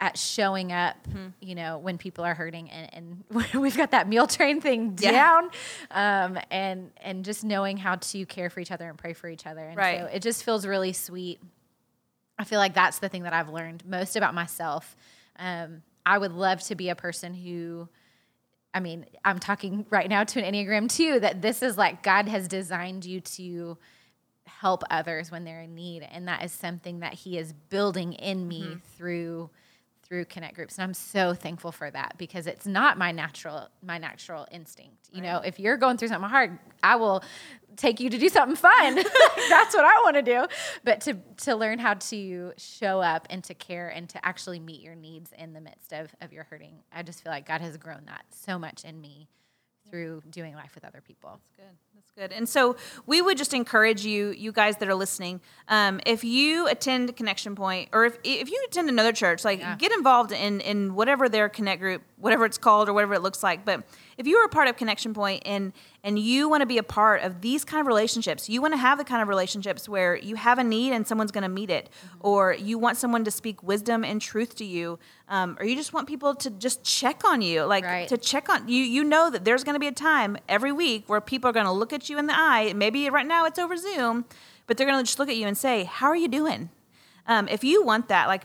at 0.00 0.18
showing 0.18 0.72
up, 0.72 0.96
Hmm. 1.06 1.28
you 1.40 1.54
know, 1.54 1.78
when 1.78 1.98
people 1.98 2.24
are 2.24 2.34
hurting, 2.34 2.68
and, 2.70 3.24
and 3.30 3.54
we've 3.62 3.76
got 3.76 3.92
that 3.92 4.08
meal 4.08 4.26
train 4.26 4.60
thing 4.60 4.96
Yeah. 5.00 5.12
down, 5.12 5.50
um, 5.90 6.38
and 6.50 6.90
and 7.02 7.24
just 7.24 7.44
knowing 7.44 7.76
how 7.76 7.96
to 7.96 8.26
care 8.26 8.50
for 8.50 8.60
each 8.60 8.70
other 8.72 8.88
and 8.88 8.98
pray 8.98 9.12
for 9.12 9.28
each 9.28 9.46
other, 9.46 9.64
and 9.64 9.76
Right. 9.76 10.00
so 10.00 10.06
it 10.06 10.20
just 10.20 10.42
feels 10.44 10.66
really 10.66 10.92
sweet. 10.92 11.40
I 12.38 12.44
feel 12.44 12.58
like 12.58 12.74
that's 12.74 12.98
the 12.98 13.08
thing 13.08 13.22
that 13.22 13.32
I've 13.32 13.48
learned 13.48 13.86
most 13.86 14.16
about 14.16 14.34
myself. 14.34 14.96
Um, 15.38 15.82
I 16.04 16.18
would 16.18 16.32
love 16.32 16.60
to 16.64 16.74
be 16.74 16.88
a 16.88 16.96
person 16.96 17.32
who, 17.32 17.88
I 18.74 18.80
mean, 18.80 19.06
I'm 19.24 19.38
talking 19.38 19.86
right 19.88 20.08
now 20.08 20.24
to 20.24 20.42
an 20.44 20.52
Enneagram 20.52 20.88
two, 20.94 21.20
that 21.20 21.40
this 21.40 21.62
is 21.62 21.78
like 21.78 22.02
God 22.02 22.26
has 22.28 22.48
designed 22.48 23.04
you 23.04 23.20
to 23.20 23.78
help 24.46 24.82
others 24.90 25.30
when 25.30 25.44
they're 25.44 25.60
in 25.62 25.74
need. 25.76 26.02
And 26.10 26.26
that 26.28 26.44
is 26.44 26.52
something 26.52 27.00
that 27.00 27.14
He 27.14 27.38
is 27.38 27.52
building 27.52 28.12
in 28.14 28.46
me 28.48 28.62
Mm-hmm. 28.62 28.78
through 28.96 29.50
through 30.14 30.24
connect 30.24 30.54
groups 30.54 30.78
and 30.78 30.84
i'm 30.84 30.94
so 30.94 31.34
thankful 31.34 31.72
for 31.72 31.90
that 31.90 32.14
because 32.18 32.46
it's 32.46 32.66
not 32.66 32.96
my 32.96 33.10
natural 33.10 33.66
my 33.82 33.98
natural 33.98 34.46
instinct. 34.52 35.08
You 35.10 35.22
know 35.22 35.38
if 35.38 35.58
you're 35.58 35.76
going 35.76 35.96
through 35.96 36.06
something 36.06 36.30
hard 36.30 36.56
i 36.84 36.94
will 36.94 37.24
take 37.76 37.98
you 37.98 38.08
to 38.08 38.18
do 38.18 38.28
something 38.28 38.54
fun. 38.54 38.94
That's 39.50 39.74
what 39.74 39.84
i 39.84 40.00
want 40.04 40.14
to 40.14 40.22
do. 40.22 40.46
But 40.84 41.00
to 41.02 41.14
to 41.38 41.56
learn 41.56 41.80
how 41.80 41.94
to 41.94 42.52
show 42.56 43.00
up 43.00 43.26
and 43.28 43.42
to 43.42 43.54
care 43.54 43.88
and 43.88 44.08
to 44.10 44.24
actually 44.24 44.60
meet 44.60 44.82
your 44.82 44.94
needs 44.94 45.32
in 45.36 45.52
the 45.52 45.60
midst 45.60 45.92
of 45.92 46.14
of 46.20 46.32
your 46.32 46.44
hurting 46.44 46.76
i 46.92 47.02
just 47.02 47.24
feel 47.24 47.32
like 47.32 47.48
god 47.48 47.60
has 47.60 47.76
grown 47.76 48.04
that 48.06 48.24
so 48.30 48.56
much 48.56 48.84
in 48.84 49.00
me 49.00 49.28
through 49.94 50.20
doing 50.28 50.56
life 50.56 50.74
with 50.74 50.84
other 50.84 51.00
people 51.00 51.38
That's 51.56 51.68
Good. 51.68 51.76
That's 51.94 52.30
good. 52.32 52.36
And 52.36 52.48
so 52.48 52.74
we 53.06 53.22
would 53.22 53.38
just 53.38 53.54
encourage 53.54 54.04
you, 54.04 54.30
you 54.30 54.50
guys 54.50 54.76
that 54.78 54.88
are 54.88 54.94
listening, 54.94 55.40
um, 55.68 56.00
if 56.04 56.24
you 56.24 56.66
attend 56.66 57.16
Connection 57.16 57.54
Point 57.54 57.90
or 57.92 58.04
if 58.04 58.18
if 58.24 58.50
you 58.50 58.64
attend 58.68 58.88
another 58.88 59.12
church, 59.12 59.44
like 59.44 59.60
Yeah. 59.60 59.76
get 59.76 59.92
involved 59.92 60.32
in 60.32 60.60
in 60.60 60.96
whatever 60.96 61.28
their 61.28 61.48
connect 61.48 61.80
group, 61.80 62.02
whatever 62.16 62.44
it's 62.44 62.58
called 62.58 62.88
or 62.88 62.92
whatever 62.92 63.14
it 63.14 63.22
looks 63.22 63.42
like. 63.44 63.64
But 63.64 63.84
if 64.18 64.26
you 64.26 64.36
are 64.38 64.44
a 64.44 64.48
part 64.48 64.68
of 64.68 64.76
Connection 64.76 65.14
Point 65.14 65.42
and 65.46 65.72
and 66.02 66.18
you 66.18 66.48
want 66.48 66.60
to 66.60 66.66
be 66.66 66.78
a 66.78 66.82
part 66.82 67.22
of 67.22 67.40
these 67.40 67.64
kind 67.64 67.80
of 67.80 67.86
relationships, 67.86 68.48
you 68.48 68.60
want 68.60 68.74
to 68.74 68.78
have 68.78 68.98
the 68.98 69.04
kind 69.04 69.22
of 69.22 69.28
relationships 69.28 69.88
where 69.88 70.16
you 70.16 70.36
have 70.36 70.58
a 70.58 70.64
need 70.64 70.92
and 70.92 71.06
someone's 71.06 71.30
going 71.32 71.42
to 71.42 71.48
meet 71.48 71.70
it, 71.70 71.88
or 72.20 72.52
you 72.54 72.78
want 72.78 72.96
someone 72.98 73.24
to 73.24 73.30
speak 73.30 73.62
wisdom 73.62 74.04
and 74.04 74.20
truth 74.20 74.54
to 74.56 74.64
you, 74.64 74.98
um, 75.28 75.56
or 75.58 75.64
you 75.66 75.74
just 75.76 75.92
want 75.92 76.06
people 76.06 76.34
to 76.34 76.50
just 76.50 76.84
check 76.84 77.24
on 77.24 77.40
you, 77.42 77.62
like 77.64 77.84
Right. 77.84 78.08
to 78.08 78.18
check 78.18 78.48
on 78.48 78.68
you. 78.68 78.82
You 78.84 79.02
know 79.04 79.30
that 79.30 79.44
there's 79.44 79.64
going 79.64 79.74
to 79.74 79.80
be 79.80 79.86
a 79.88 79.92
time 79.92 80.36
every 80.48 80.72
week 80.72 81.04
where 81.08 81.20
people 81.20 81.48
are 81.48 81.54
going 81.54 81.66
to 81.66 81.72
look 81.72 81.92
at 81.92 82.10
you 82.10 82.18
in 82.18 82.26
the 82.26 82.34
eye. 82.36 82.72
Maybe 82.74 83.08
right 83.08 83.26
now 83.26 83.46
it's 83.46 83.58
over 83.58 83.76
Zoom, 83.76 84.26
but 84.66 84.76
they're 84.76 84.86
going 84.86 84.98
to 84.98 85.04
just 85.04 85.18
look 85.18 85.28
at 85.28 85.36
you 85.36 85.46
and 85.46 85.56
say, 85.56 85.84
"How 85.84 86.06
are 86.08 86.16
you 86.16 86.28
doing?" 86.28 86.70
Um, 87.26 87.48
if 87.48 87.64
you 87.64 87.82
want 87.82 88.08
that, 88.08 88.28
like 88.28 88.44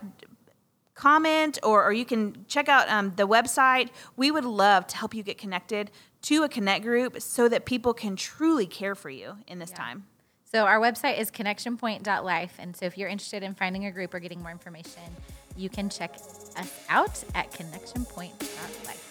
comment 1.00 1.58
or, 1.62 1.82
or 1.84 1.92
you 1.92 2.04
can 2.04 2.44
check 2.46 2.68
out 2.68 2.88
um, 2.88 3.12
the 3.16 3.26
website. 3.26 3.88
We 4.16 4.30
would 4.30 4.44
love 4.44 4.86
to 4.88 4.96
help 4.96 5.14
you 5.14 5.22
get 5.22 5.38
connected 5.38 5.90
to 6.22 6.42
a 6.42 6.48
connect 6.48 6.84
group 6.84 7.20
so 7.22 7.48
that 7.48 7.64
people 7.64 7.94
can 7.94 8.16
truly 8.16 8.66
care 8.66 8.94
for 8.94 9.08
you 9.08 9.36
in 9.46 9.58
this 9.58 9.70
time. 9.70 10.04
So 10.44 10.66
our 10.66 10.78
website 10.78 11.18
is 11.18 11.30
connectionpoint.life. 11.30 12.56
And 12.58 12.76
so 12.76 12.84
if 12.84 12.98
you're 12.98 13.08
interested 13.08 13.42
in 13.42 13.54
finding 13.54 13.86
a 13.86 13.90
group 13.90 14.12
or 14.12 14.20
getting 14.20 14.42
more 14.42 14.50
information, 14.50 15.02
you 15.56 15.70
can 15.70 15.88
check 15.88 16.14
us 16.14 16.52
out 16.88 17.24
at 17.34 17.50
connectionpoint.life. 17.52 19.09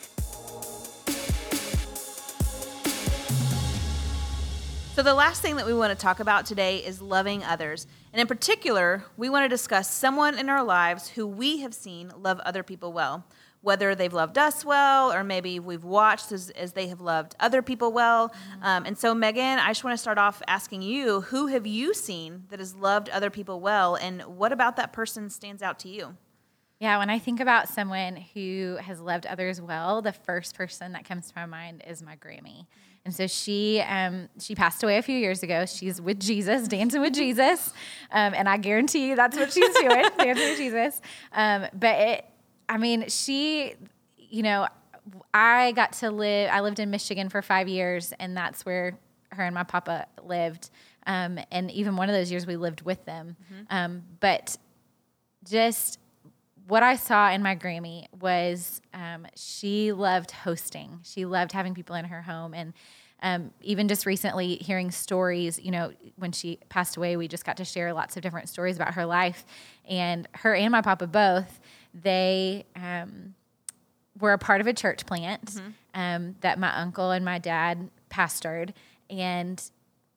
So, 4.96 5.04
the 5.04 5.14
last 5.14 5.42
thing 5.42 5.56
that 5.56 5.66
we 5.66 5.74
want 5.74 5.98
to 5.98 6.02
talk 6.02 6.20
about 6.20 6.46
today 6.46 6.78
is 6.78 7.02
loving 7.02 7.44
others. 7.44 7.88
And 8.12 8.20
in 8.20 8.28
particular, 8.28 9.06
we 9.16 9.30
want 9.30 9.46
to 9.46 9.50
discuss 9.50 9.90
someone 9.90 10.38
in 10.38 10.50
our 10.50 10.64
lives 10.64 11.08
who 11.10 11.26
we 11.26 11.60
have 11.60 11.74
seen 11.74 12.12
love 12.18 12.40
other 12.42 12.64
people 12.64 12.92
well. 12.92 13.24
whether 13.62 13.94
they've 13.94 14.14
loved 14.14 14.38
us 14.38 14.64
well 14.64 15.12
or 15.12 15.24
maybe 15.24 15.60
we've 15.60 15.84
watched 15.84 16.32
as, 16.32 16.50
as 16.52 16.74
they 16.74 16.88
have 16.88 17.02
loved 17.02 17.36
other 17.40 17.62
people 17.62 17.92
well. 17.92 18.30
Mm-hmm. 18.30 18.64
Um, 18.64 18.86
and 18.86 18.98
so, 18.98 19.14
Megan, 19.14 19.60
I 19.60 19.70
just 19.70 19.84
want 19.84 19.94
to 19.94 20.02
start 20.02 20.18
off 20.18 20.42
asking 20.48 20.82
you 20.82 21.22
who 21.22 21.48
have 21.48 21.68
you 21.68 21.94
seen 21.94 22.44
that 22.50 22.60
has 22.60 22.76
loved 22.76 23.10
other 23.10 23.30
people 23.30 23.60
well, 23.60 23.96
and 23.96 24.22
what 24.24 24.52
about 24.52 24.78
that 24.78 24.94
person 24.94 25.30
stands 25.30 25.62
out 25.62 25.80
to 25.80 25.90
you? 25.90 26.16
Yeah, 26.80 26.98
when 27.00 27.10
I 27.10 27.20
think 27.20 27.42
about 27.42 27.68
someone 27.68 28.16
who 28.34 28.78
has 28.82 29.02
loved 29.02 29.26
others 29.26 29.60
well, 29.60 30.02
the 30.02 30.14
first 30.14 30.56
person 30.56 30.94
that 30.94 31.04
comes 31.04 31.28
to 31.28 31.34
my 31.36 31.46
mind 31.46 31.84
is 31.86 32.02
my 32.02 32.16
Grammy. 32.16 32.68
And 33.06 33.16
so 33.16 33.28
she 33.28 33.82
um, 33.82 34.30
she 34.40 34.56
passed 34.56 34.84
away 34.84 34.98
a 34.98 35.02
few 35.02 35.18
years 35.18 35.42
ago. 35.42 35.66
She's 35.66 36.02
with 36.02 36.20
Jesus, 36.20 36.68
dancing 36.68 37.02
with 37.02 37.14
Jesus, 37.14 37.74
um, 38.12 38.34
and 38.36 38.48
I 38.48 38.58
guarantee 38.58 39.10
you 39.10 39.16
that's 39.16 39.38
what 39.38 39.52
she's 39.52 39.74
doing, 39.76 40.06
dancing 40.18 40.50
with 40.50 40.58
Jesus. 40.58 41.02
Um, 41.32 41.66
but 41.74 41.96
it, 41.96 42.26
I 42.68 42.78
mean, 42.78 43.10
she, 43.10 43.74
you 44.18 44.44
know, 44.44 44.68
I 45.34 45.72
got 45.72 45.94
to 45.94 46.12
live. 46.12 46.50
I 46.52 46.60
lived 46.60 46.80
in 46.80 46.90
Michigan 46.90 47.30
for 47.30 47.42
five 47.42 47.68
years, 47.68 48.14
and 48.20 48.36
that's 48.36 48.66
where 48.66 49.00
her 49.32 49.44
and 49.44 49.56
my 49.56 49.64
papa 49.64 50.08
lived. 50.24 50.70
Um, 51.08 51.40
and 51.52 51.72
even 51.72 51.96
one 51.96 52.10
of 52.10 52.16
those 52.16 52.32
years, 52.32 52.46
we 52.46 52.58
lived 52.58 52.82
with 52.82 53.04
them. 53.06 53.36
Mm-hmm. 53.46 53.64
Um, 53.70 54.04
but 54.20 54.58
just 55.44 56.00
what 56.70 56.84
I 56.84 56.96
saw 56.96 57.32
in 57.32 57.42
my 57.42 57.56
Grammy 57.56 58.06
was 58.20 58.80
um, 58.94 59.26
she 59.36 59.92
loved 59.92 60.32
hosting. 60.32 61.00
She 61.04 61.26
loved 61.26 61.52
having 61.52 61.74
people 61.74 61.96
in 61.96 62.06
her 62.06 62.22
home. 62.22 62.54
And 62.54 62.74
um, 63.22 63.52
even 63.62 63.88
just 63.88 64.06
recently, 64.06 64.56
hearing 64.56 64.92
stories, 64.92 65.60
you 65.60 65.72
know, 65.72 65.92
when 66.16 66.32
she 66.32 66.60
passed 66.70 66.96
away, 66.96 67.18
we 67.18 67.28
just 67.28 67.44
got 67.44 67.58
to 67.58 67.66
share 67.66 67.92
lots 67.92 68.16
of 68.16 68.24
different 68.24 68.50
stories 68.50 68.76
about 68.76 68.94
her 68.94 69.06
life. 69.06 69.46
And 69.90 70.28
her 70.36 70.54
and 70.54 70.72
my 70.72 70.82
papa 70.82 71.08
both, 71.08 71.60
they 71.94 72.66
um, 72.76 73.34
were 74.20 74.34
a 74.34 74.38
part 74.38 74.62
of 74.62 74.68
a 74.68 74.74
church 74.74 75.06
plant 75.06 75.46
mm-hmm. 75.46 75.70
Um, 75.96 76.36
that 76.42 76.60
my 76.60 76.74
uncle 76.78 77.10
and 77.10 77.26
my 77.26 77.40
dad 77.40 77.90
pastored. 78.12 78.74
And 79.10 79.62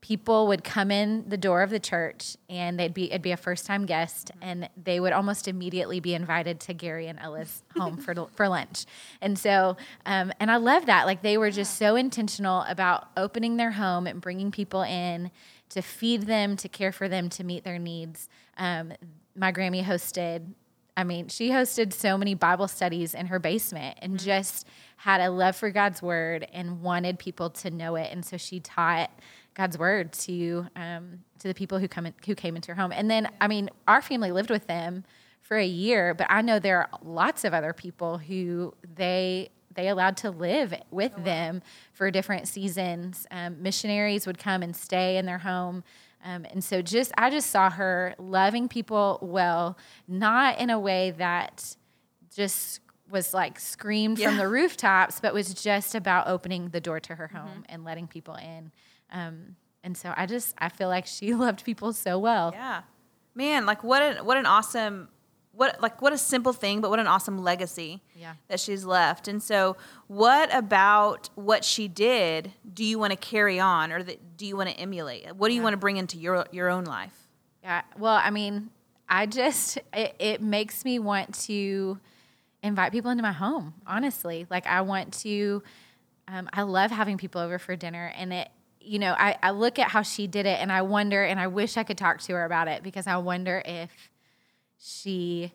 people 0.02 0.48
would 0.48 0.64
come 0.64 0.90
in 0.90 1.24
the 1.28 1.36
door 1.36 1.62
of 1.62 1.70
the 1.70 1.78
church 1.78 2.36
and 2.50 2.78
they'd 2.78 2.92
be 2.92 3.10
it'd 3.10 3.22
be 3.22 3.30
a 3.30 3.36
first 3.36 3.64
time 3.64 3.86
guest 3.86 4.32
and 4.42 4.68
they 4.76 4.98
would 4.98 5.12
almost 5.12 5.46
immediately 5.46 6.00
be 6.00 6.12
invited 6.12 6.58
to 6.58 6.74
Gary 6.74 7.06
and 7.06 7.18
Ella's 7.20 7.62
home 7.76 7.96
for 7.96 8.14
for 8.34 8.48
lunch. 8.48 8.84
And 9.22 9.38
so 9.38 9.76
um, 10.04 10.32
and 10.38 10.50
I 10.50 10.56
love 10.56 10.86
that 10.86 11.06
like 11.06 11.22
they 11.22 11.38
were 11.38 11.52
just 11.52 11.78
so 11.78 11.94
intentional 11.94 12.62
about 12.68 13.08
opening 13.16 13.56
their 13.56 13.70
home 13.70 14.06
and 14.06 14.20
bringing 14.20 14.50
people 14.50 14.82
in 14.82 15.30
to 15.70 15.80
feed 15.80 16.24
them, 16.24 16.56
to 16.56 16.68
care 16.68 16.92
for 16.92 17.08
them, 17.08 17.30
to 17.30 17.44
meet 17.44 17.64
their 17.64 17.78
needs. 17.78 18.28
Um, 18.58 18.92
my 19.34 19.52
Grammy 19.52 19.82
hosted 19.84 20.52
I 20.94 21.04
mean, 21.04 21.28
she 21.28 21.48
hosted 21.48 21.94
so 21.94 22.18
many 22.18 22.34
Bible 22.34 22.68
studies 22.68 23.14
in 23.14 23.26
her 23.26 23.38
basement 23.38 23.98
and 24.02 24.18
mm-hmm. 24.18 24.26
just 24.26 24.66
had 24.96 25.22
a 25.22 25.30
love 25.30 25.56
for 25.56 25.70
God's 25.70 26.02
word 26.02 26.46
and 26.52 26.82
wanted 26.82 27.18
people 27.18 27.48
to 27.48 27.70
know 27.70 27.96
it. 27.96 28.10
And 28.12 28.24
so 28.24 28.36
she 28.36 28.60
taught 28.60 29.10
God's 29.54 29.76
word 29.78 30.12
to 30.12 30.66
um, 30.76 31.20
to 31.40 31.48
the 31.48 31.54
people 31.54 31.78
who 31.78 31.88
come 31.88 32.06
in, 32.06 32.14
who 32.26 32.34
came 32.34 32.56
into 32.56 32.68
your 32.68 32.76
home. 32.76 32.92
And 32.92 33.10
then, 33.10 33.28
I 33.40 33.48
mean, 33.48 33.70
our 33.86 34.00
family 34.00 34.32
lived 34.32 34.50
with 34.50 34.66
them 34.66 35.04
for 35.40 35.56
a 35.58 35.66
year, 35.66 36.14
but 36.14 36.26
I 36.30 36.40
know 36.40 36.58
there 36.58 36.78
are 36.78 36.88
lots 37.02 37.44
of 37.44 37.52
other 37.52 37.72
people 37.72 38.18
who 38.18 38.74
they 38.94 39.50
they 39.74 39.88
allowed 39.88 40.16
to 40.18 40.30
live 40.30 40.74
with 40.90 41.12
oh, 41.14 41.18
wow. 41.18 41.24
them 41.24 41.62
for 41.92 42.10
different 42.10 42.46
seasons. 42.46 43.26
Um, 43.30 43.62
missionaries 43.62 44.26
would 44.26 44.38
come 44.38 44.62
and 44.62 44.76
stay 44.76 45.16
in 45.16 45.26
their 45.26 45.38
home. 45.38 45.82
Um, 46.24 46.46
and 46.50 46.62
so 46.62 46.82
just 46.82 47.12
I 47.18 47.30
just 47.30 47.50
saw 47.50 47.70
her 47.70 48.14
loving 48.18 48.68
people 48.68 49.18
well, 49.22 49.76
not 50.06 50.58
in 50.58 50.70
a 50.70 50.78
way 50.78 51.12
that 51.12 51.76
just 52.34 52.80
was 53.10 53.34
like 53.34 53.60
screamed 53.60 54.18
yeah. 54.18 54.28
from 54.28 54.38
the 54.38 54.48
rooftops, 54.48 55.20
but 55.20 55.34
was 55.34 55.52
just 55.52 55.94
about 55.94 56.28
opening 56.28 56.68
the 56.68 56.80
door 56.80 57.00
to 57.00 57.14
her 57.14 57.28
home 57.28 57.48
mm-hmm. 57.48 57.62
and 57.68 57.84
letting 57.84 58.06
people 58.06 58.34
in. 58.34 58.72
Um, 59.12 59.56
and 59.84 59.96
so 59.96 60.12
I 60.16 60.26
just 60.26 60.54
I 60.58 60.68
feel 60.68 60.88
like 60.88 61.06
she 61.06 61.34
loved 61.46 61.64
people 61.64 61.92
so 61.92 62.18
well. 62.18 62.50
Yeah, 62.54 62.82
man, 63.34 63.66
like 63.66 63.84
what 63.84 64.02
an 64.02 64.24
what 64.24 64.36
an 64.36 64.46
awesome 64.46 65.08
what 65.52 65.80
like 65.80 66.00
what 66.00 66.12
a 66.12 66.18
simple 66.18 66.52
thing, 66.52 66.80
but 66.80 66.90
what 66.90 66.98
an 66.98 67.06
awesome 67.06 67.38
legacy 67.38 68.02
yeah. 68.16 68.34
that 68.48 68.58
she's 68.58 68.84
left. 68.84 69.28
And 69.28 69.42
so, 69.42 69.76
what 70.08 70.54
about 70.54 71.30
what 71.34 71.64
she 71.64 71.88
did 71.88 72.52
do 72.72 72.84
you 72.84 72.98
want 72.98 73.12
to 73.12 73.16
carry 73.16 73.60
on, 73.60 73.92
or 73.92 74.02
that 74.02 74.36
do 74.36 74.46
you 74.46 74.56
want 74.56 74.70
to 74.70 74.76
emulate? 74.76 75.36
What 75.36 75.48
do 75.48 75.54
you 75.54 75.60
yeah. 75.60 75.64
want 75.64 75.74
to 75.74 75.78
bring 75.78 75.98
into 75.98 76.18
your 76.18 76.46
your 76.50 76.68
own 76.70 76.84
life? 76.84 77.28
Yeah, 77.62 77.82
well, 77.98 78.14
I 78.14 78.30
mean, 78.30 78.70
I 79.08 79.26
just 79.26 79.78
it, 79.92 80.16
it 80.18 80.42
makes 80.42 80.84
me 80.84 80.98
want 80.98 81.34
to 81.46 81.98
invite 82.62 82.92
people 82.92 83.10
into 83.10 83.22
my 83.22 83.32
home. 83.32 83.74
Honestly, 83.86 84.46
like 84.50 84.66
I 84.66 84.80
want 84.80 85.12
to. 85.20 85.62
Um, 86.28 86.48
I 86.52 86.62
love 86.62 86.90
having 86.90 87.18
people 87.18 87.40
over 87.40 87.58
for 87.58 87.76
dinner, 87.76 88.10
and 88.16 88.32
it 88.32 88.48
you 88.84 88.98
know, 88.98 89.14
I, 89.18 89.36
I 89.42 89.50
look 89.50 89.78
at 89.78 89.88
how 89.88 90.02
she 90.02 90.26
did 90.26 90.46
it 90.46 90.60
and 90.60 90.70
I 90.72 90.82
wonder, 90.82 91.22
and 91.24 91.38
I 91.40 91.46
wish 91.46 91.76
I 91.76 91.82
could 91.82 91.98
talk 91.98 92.20
to 92.22 92.32
her 92.34 92.44
about 92.44 92.68
it 92.68 92.82
because 92.82 93.06
I 93.06 93.16
wonder 93.16 93.62
if 93.64 93.90
she 94.78 95.52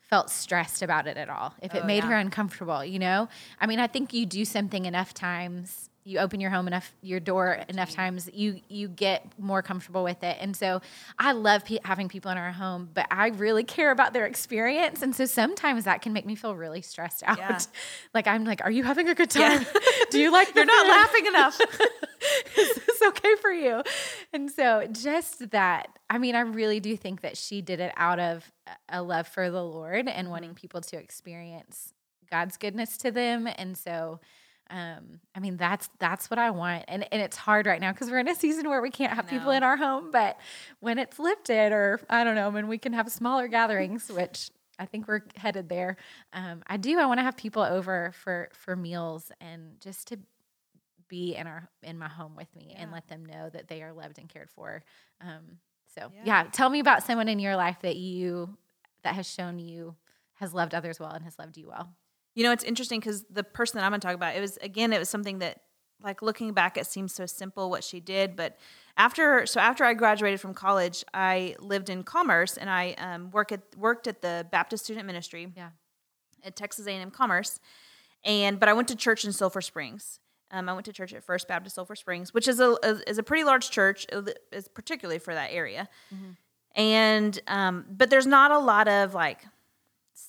felt 0.00 0.30
stressed 0.30 0.82
about 0.82 1.06
it 1.06 1.16
at 1.16 1.30
all, 1.30 1.54
if 1.62 1.74
it 1.74 1.82
oh, 1.84 1.86
made 1.86 2.04
yeah. 2.04 2.10
her 2.10 2.16
uncomfortable, 2.16 2.84
you 2.84 2.98
know? 2.98 3.28
I 3.60 3.66
mean, 3.66 3.78
I 3.78 3.86
think 3.86 4.12
you 4.12 4.26
do 4.26 4.44
something 4.44 4.84
enough 4.84 5.14
times 5.14 5.88
you 6.04 6.18
open 6.18 6.40
your 6.40 6.50
home 6.50 6.66
enough 6.66 6.92
your 7.00 7.20
door 7.20 7.60
enough 7.68 7.90
times 7.90 8.28
you 8.32 8.60
you 8.68 8.88
get 8.88 9.26
more 9.38 9.62
comfortable 9.62 10.02
with 10.02 10.22
it. 10.22 10.36
And 10.40 10.56
so 10.56 10.80
i 11.18 11.32
love 11.32 11.64
pe- 11.64 11.78
having 11.84 12.08
people 12.08 12.30
in 12.30 12.38
our 12.38 12.52
home 12.52 12.90
but 12.92 13.06
i 13.10 13.28
really 13.28 13.64
care 13.64 13.90
about 13.90 14.12
their 14.12 14.26
experience. 14.26 15.02
And 15.02 15.14
so 15.14 15.24
sometimes 15.26 15.84
that 15.84 16.02
can 16.02 16.12
make 16.12 16.26
me 16.26 16.34
feel 16.34 16.56
really 16.56 16.82
stressed 16.82 17.22
out. 17.26 17.38
Yeah. 17.38 17.58
like 18.14 18.26
i'm 18.26 18.44
like 18.44 18.60
are 18.64 18.70
you 18.70 18.84
having 18.84 19.08
a 19.08 19.14
good 19.14 19.30
time? 19.30 19.62
Yeah. 19.62 19.80
do 20.10 20.18
you 20.18 20.32
like 20.32 20.52
you're 20.54 20.64
not 20.64 20.86
laughing 20.86 21.26
enough. 21.26 21.60
Is 22.56 22.74
this 22.86 23.02
okay 23.02 23.34
for 23.40 23.50
you? 23.50 23.82
And 24.32 24.50
so 24.50 24.86
just 24.90 25.50
that 25.50 25.88
i 26.10 26.18
mean 26.18 26.34
i 26.34 26.40
really 26.40 26.80
do 26.80 26.96
think 26.96 27.20
that 27.22 27.36
she 27.36 27.62
did 27.62 27.80
it 27.80 27.92
out 27.96 28.18
of 28.18 28.50
a 28.88 29.02
love 29.02 29.26
for 29.26 29.50
the 29.50 29.62
lord 29.62 30.08
and 30.08 30.30
wanting 30.30 30.50
mm-hmm. 30.50 30.56
people 30.56 30.80
to 30.80 30.96
experience 30.96 31.92
god's 32.32 32.56
goodness 32.56 32.96
to 32.96 33.12
them. 33.12 33.46
And 33.56 33.76
so 33.76 34.18
um, 34.72 35.20
I 35.34 35.40
mean, 35.40 35.58
that's 35.58 35.90
that's 35.98 36.30
what 36.30 36.38
I 36.38 36.50
want, 36.50 36.86
and 36.88 37.06
and 37.12 37.20
it's 37.20 37.36
hard 37.36 37.66
right 37.66 37.80
now 37.80 37.92
because 37.92 38.10
we're 38.10 38.20
in 38.20 38.28
a 38.28 38.34
season 38.34 38.70
where 38.70 38.80
we 38.80 38.90
can't 38.90 39.12
have 39.12 39.28
people 39.28 39.50
in 39.50 39.62
our 39.62 39.76
home. 39.76 40.10
But 40.10 40.40
when 40.80 40.98
it's 40.98 41.18
lifted, 41.18 41.72
or 41.72 42.00
I 42.08 42.24
don't 42.24 42.34
know, 42.34 42.48
when 42.48 42.68
we 42.68 42.78
can 42.78 42.94
have 42.94 43.12
smaller 43.12 43.48
gatherings, 43.48 44.10
which 44.14 44.50
I 44.78 44.86
think 44.86 45.06
we're 45.06 45.20
headed 45.36 45.68
there. 45.68 45.98
Um, 46.32 46.62
I 46.66 46.78
do. 46.78 46.98
I 46.98 47.04
want 47.04 47.18
to 47.18 47.22
have 47.22 47.36
people 47.36 47.62
over 47.62 48.12
for 48.14 48.48
for 48.54 48.74
meals 48.74 49.30
and 49.42 49.78
just 49.80 50.08
to 50.08 50.18
be 51.06 51.36
in 51.36 51.46
our 51.46 51.68
in 51.82 51.98
my 51.98 52.08
home 52.08 52.34
with 52.34 52.48
me 52.56 52.68
yeah. 52.70 52.82
and 52.82 52.92
let 52.92 53.06
them 53.08 53.26
know 53.26 53.50
that 53.50 53.68
they 53.68 53.82
are 53.82 53.92
loved 53.92 54.18
and 54.18 54.30
cared 54.30 54.48
for. 54.48 54.82
Um, 55.20 55.58
so 55.94 56.10
yeah. 56.14 56.22
yeah, 56.24 56.44
tell 56.50 56.70
me 56.70 56.80
about 56.80 57.02
someone 57.02 57.28
in 57.28 57.38
your 57.38 57.56
life 57.56 57.76
that 57.82 57.96
you 57.96 58.56
that 59.04 59.14
has 59.16 59.28
shown 59.28 59.58
you 59.58 59.96
has 60.36 60.54
loved 60.54 60.74
others 60.74 60.98
well 60.98 61.12
and 61.12 61.24
has 61.24 61.38
loved 61.38 61.58
you 61.58 61.68
well. 61.68 61.90
You 62.34 62.44
know, 62.44 62.52
it's 62.52 62.64
interesting 62.64 63.00
because 63.00 63.24
the 63.30 63.44
person 63.44 63.78
that 63.78 63.84
I'm 63.84 63.90
going 63.90 64.00
to 64.00 64.06
talk 64.06 64.14
about, 64.14 64.36
it 64.36 64.40
was 64.40 64.56
again, 64.58 64.92
it 64.92 64.98
was 64.98 65.08
something 65.08 65.38
that, 65.40 65.60
like 66.02 66.22
looking 66.22 66.52
back, 66.52 66.76
it 66.76 66.86
seems 66.86 67.14
so 67.14 67.26
simple 67.26 67.70
what 67.70 67.84
she 67.84 68.00
did. 68.00 68.34
But 68.34 68.58
after, 68.96 69.46
so 69.46 69.60
after 69.60 69.84
I 69.84 69.94
graduated 69.94 70.40
from 70.40 70.52
college, 70.52 71.04
I 71.14 71.54
lived 71.60 71.90
in 71.90 72.02
Commerce 72.02 72.56
and 72.56 72.68
I 72.68 72.94
um, 72.98 73.30
work 73.30 73.52
at 73.52 73.60
worked 73.76 74.06
at 74.08 74.20
the 74.20 74.46
Baptist 74.50 74.84
Student 74.84 75.06
Ministry. 75.06 75.52
Yeah. 75.56 75.70
At 76.44 76.56
Texas 76.56 76.88
A&M 76.88 77.12
Commerce, 77.12 77.60
and 78.24 78.58
but 78.58 78.68
I 78.68 78.72
went 78.72 78.88
to 78.88 78.96
church 78.96 79.24
in 79.24 79.32
Sulphur 79.32 79.60
Springs. 79.60 80.18
Um, 80.50 80.68
I 80.68 80.74
went 80.74 80.84
to 80.84 80.92
church 80.92 81.14
at 81.14 81.24
First 81.24 81.48
Baptist 81.48 81.76
Sulphur 81.76 81.96
Springs, 81.96 82.34
which 82.34 82.46
is 82.46 82.60
a, 82.60 82.76
is 83.06 83.16
a 83.16 83.22
pretty 83.22 83.42
large 83.42 83.70
church, 83.70 84.06
is 84.52 84.68
particularly 84.68 85.18
for 85.18 85.32
that 85.32 85.50
area. 85.50 85.88
Mm-hmm. 86.14 86.32
And 86.74 87.40
um, 87.46 87.86
but 87.88 88.10
there's 88.10 88.26
not 88.26 88.50
a 88.50 88.58
lot 88.58 88.86
of 88.86 89.14
like 89.14 89.40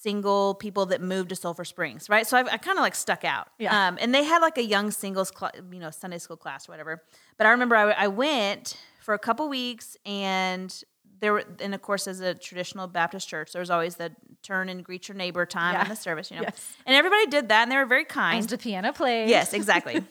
single 0.03 0.53
people 0.55 0.85
that 0.87 1.01
moved 1.01 1.29
to 1.29 1.35
Sulphur 1.35 1.63
Springs, 1.63 2.09
right? 2.09 2.27
So 2.27 2.37
I've, 2.37 2.47
i 2.47 2.57
kind 2.57 2.77
of 2.77 2.83
like 2.83 2.93
stuck 2.93 3.23
out. 3.23 3.47
Yeah. 3.57 3.87
Um, 3.87 3.97
and 4.01 4.13
they 4.13 4.23
had 4.23 4.39
like 4.39 4.57
a 4.57 4.63
young 4.63 4.91
singles, 4.91 5.31
cl- 5.35 5.53
you 5.71 5.79
know, 5.79 5.89
Sunday 5.89 6.17
school 6.17 6.35
class, 6.35 6.67
or 6.67 6.73
whatever. 6.73 7.01
But 7.37 7.47
I 7.47 7.51
remember 7.51 7.75
I, 7.75 7.91
I 7.91 8.07
went 8.09 8.77
for 8.99 9.13
a 9.13 9.19
couple 9.19 9.47
weeks, 9.47 9.95
and 10.05 10.83
there 11.21 11.31
were, 11.31 11.43
and 11.61 11.73
of 11.73 11.81
course, 11.81 12.05
as 12.07 12.19
a 12.19 12.33
traditional 12.35 12.87
Baptist 12.87 13.29
church, 13.29 13.53
there 13.53 13.61
was 13.61 13.69
always 13.69 13.95
the 13.95 14.11
turn 14.43 14.67
and 14.67 14.83
greet 14.83 15.07
your 15.07 15.15
neighbor 15.15 15.45
time 15.45 15.75
yeah. 15.75 15.83
in 15.83 15.89
the 15.89 15.95
service, 15.95 16.29
you 16.29 16.35
know. 16.35 16.43
Yes. 16.43 16.75
And 16.85 16.95
everybody 16.95 17.27
did 17.27 17.47
that, 17.49 17.63
and 17.63 17.71
they 17.71 17.77
were 17.77 17.85
very 17.85 18.05
kind. 18.05 18.39
As 18.39 18.47
the 18.47 18.57
piano 18.57 18.91
played. 18.91 19.29
Yes, 19.29 19.53
exactly. 19.53 20.03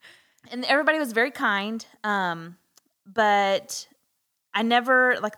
and 0.50 0.64
everybody 0.66 0.98
was 0.98 1.12
very 1.12 1.30
kind. 1.30 1.84
Um, 2.04 2.58
but 3.06 3.88
I 4.52 4.62
never 4.62 5.18
like 5.22 5.34